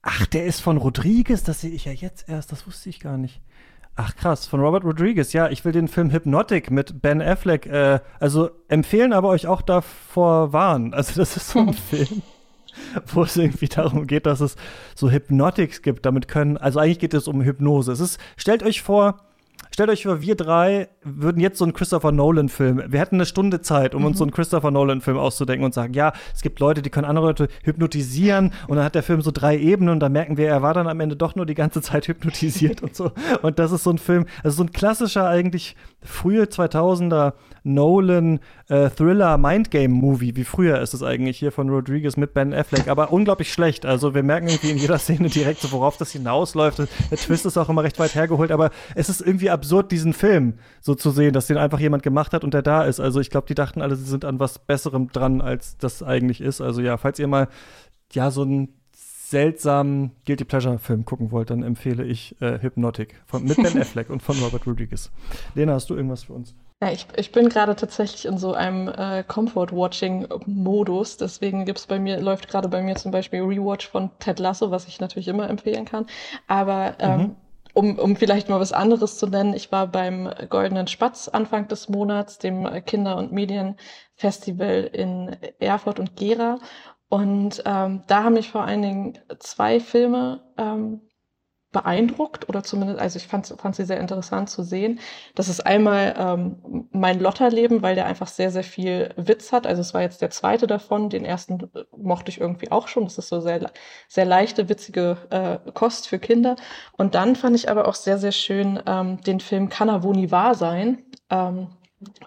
[0.00, 3.18] ach, der ist von Rodriguez, das sehe ich ja jetzt erst, das wusste ich gar
[3.18, 3.42] nicht.
[4.00, 5.32] Ach krass, von Robert Rodriguez.
[5.32, 9.60] Ja, ich will den Film Hypnotic mit Ben Affleck, äh, also empfehlen, aber euch auch
[9.60, 10.94] davor warnen.
[10.98, 12.22] Also das ist so ein Film,
[13.06, 14.54] wo es irgendwie darum geht, dass es
[14.94, 16.06] so Hypnotics gibt.
[16.06, 17.90] Damit können, also eigentlich geht es um Hypnose.
[17.90, 19.27] Es ist, stellt euch vor,
[19.72, 23.60] stellt euch vor, wir drei würden jetzt so einen Christopher Nolan-Film, wir hätten eine Stunde
[23.60, 24.08] Zeit, um mhm.
[24.08, 27.26] uns so einen Christopher Nolan-Film auszudenken und sagen, ja, es gibt Leute, die können andere
[27.26, 30.62] Leute hypnotisieren und dann hat der Film so drei Ebenen und da merken wir, er
[30.62, 33.12] war dann am Ende doch nur die ganze Zeit hypnotisiert und so.
[33.42, 37.32] Und das ist so ein Film, also so ein klassischer eigentlich frühe 2000er
[37.64, 42.54] Nolan äh, Thriller Mindgame Movie, wie früher ist es eigentlich hier von Rodriguez mit Ben
[42.54, 43.84] Affleck, aber unglaublich schlecht.
[43.84, 46.78] Also wir merken irgendwie in jeder Szene direkt so, worauf das hinausläuft.
[46.78, 50.54] Der Twist ist auch immer recht weit hergeholt, aber es ist irgendwie absurd, diesen Film
[50.80, 53.00] so zu sehen, dass den einfach jemand gemacht hat und der da ist.
[53.00, 56.40] Also ich glaube, die dachten alle, sie sind an was Besserem dran, als das eigentlich
[56.40, 56.60] ist.
[56.60, 57.48] Also ja, falls ihr mal
[58.12, 58.77] ja so einen
[59.30, 64.08] seltsamen Guilty Pleasure Film gucken wollt, dann empfehle ich äh, Hypnotic von, mit Ben Affleck
[64.10, 65.10] und von Robert Rodriguez.
[65.54, 66.54] Lena, hast du irgendwas für uns?
[66.80, 71.16] Ja, ich, ich bin gerade tatsächlich in so einem äh, Comfort-Watching-Modus.
[71.16, 74.86] Deswegen gibt's bei mir, läuft gerade bei mir zum Beispiel Rewatch von Ted Lasso, was
[74.86, 76.06] ich natürlich immer empfehlen kann.
[76.46, 77.36] Aber ähm, mhm.
[77.74, 81.88] um, um vielleicht mal was anderes zu nennen, ich war beim Goldenen Spatz Anfang des
[81.88, 86.60] Monats, dem Kinder- und Medienfestival in Erfurt und Gera.
[87.08, 91.00] Und ähm, da haben mich vor allen Dingen zwei Filme ähm,
[91.70, 95.00] beeindruckt oder zumindest, also ich fand, fand sie sehr interessant zu sehen.
[95.34, 99.66] Das ist einmal ähm, mein Lotterleben, weil der einfach sehr, sehr viel Witz hat.
[99.66, 101.10] Also es war jetzt der zweite davon.
[101.10, 103.04] Den ersten äh, mochte ich irgendwie auch schon.
[103.04, 103.70] Das ist so sehr,
[104.08, 106.56] sehr leichte, witzige äh, Kost für Kinder.
[106.96, 110.12] Und dann fand ich aber auch sehr, sehr schön ähm, den Film Kann er wo
[110.12, 111.04] nie wahr sein?
[111.28, 111.68] Ähm,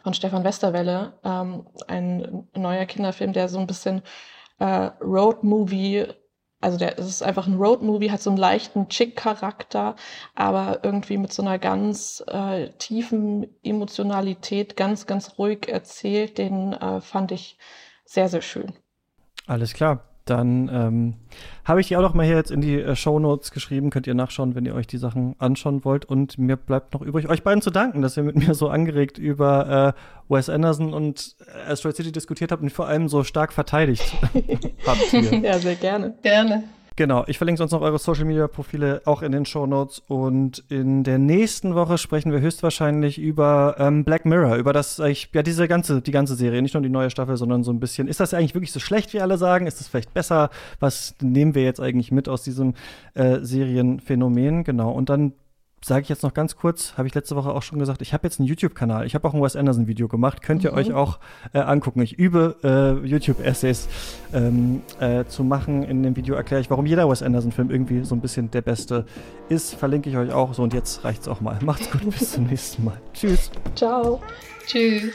[0.04, 1.14] von Stefan Westerwelle.
[1.24, 4.04] Ähm, ein neuer Kinderfilm, der so ein bisschen
[4.62, 6.07] äh, Road-Movie
[6.62, 9.95] also der, es ist einfach ein Road-Movie, hat so einen leichten Chick-Charakter,
[10.36, 16.38] aber irgendwie mit so einer ganz äh, tiefen Emotionalität, ganz, ganz ruhig erzählt.
[16.38, 17.57] Den äh, fand ich
[18.05, 18.74] sehr, sehr schön.
[19.47, 20.11] Alles klar.
[20.32, 21.14] Dann ähm,
[21.66, 23.90] habe ich die auch noch mal hier jetzt in die äh, Show Notes geschrieben.
[23.90, 26.06] Könnt ihr nachschauen, wenn ihr euch die Sachen anschauen wollt.
[26.06, 29.18] Und mir bleibt noch übrig, euch beiden zu danken, dass ihr mit mir so angeregt
[29.18, 29.94] über
[30.30, 31.36] äh, Wes Anderson und
[31.68, 34.16] Asteroid City diskutiert habt und vor allem so stark verteidigt
[34.88, 35.02] habt.
[35.10, 35.40] Hier.
[35.40, 36.14] Ja, sehr gerne.
[36.22, 36.64] Gerne.
[37.02, 40.04] Genau, ich verlinke sonst noch eure Social Media Profile auch in den Show Notes.
[40.08, 45.32] Und in der nächsten Woche sprechen wir höchstwahrscheinlich über ähm, Black Mirror, über das ich,
[45.34, 48.08] ja diese ganze, die ganze Serie, nicht nur die neue Staffel, sondern so ein bisschen.
[48.08, 49.66] Ist das eigentlich wirklich so schlecht, wie alle sagen?
[49.66, 50.52] Ist es vielleicht besser?
[50.80, 52.76] Was nehmen wir jetzt eigentlich mit aus diesem
[53.16, 54.64] äh, Serienphänomen?
[54.64, 54.91] Genau.
[54.91, 55.34] Und dann
[55.84, 58.28] sage ich jetzt noch ganz kurz, habe ich letzte Woche auch schon gesagt, ich habe
[58.28, 59.06] jetzt einen YouTube-Kanal.
[59.06, 60.42] Ich habe auch ein Wes Anderson-Video gemacht.
[60.42, 60.78] Könnt ihr mhm.
[60.78, 61.20] euch auch
[61.54, 62.02] äh, angucken.
[62.02, 63.88] Ich übe äh, YouTube-Essays
[64.34, 65.84] ähm, äh, zu machen.
[65.84, 69.06] In dem Video erkläre ich, warum jeder Wes Anderson-Film irgendwie so ein bisschen der beste
[69.50, 69.76] ist.
[69.76, 70.54] Verlinke ich euch auch.
[70.54, 71.58] So, und jetzt reicht's auch mal.
[71.64, 73.02] Macht's gut, bis zum nächsten Mal.
[73.14, 73.50] Tschüss.
[73.76, 74.22] Ciao.
[74.68, 75.12] Tschüss.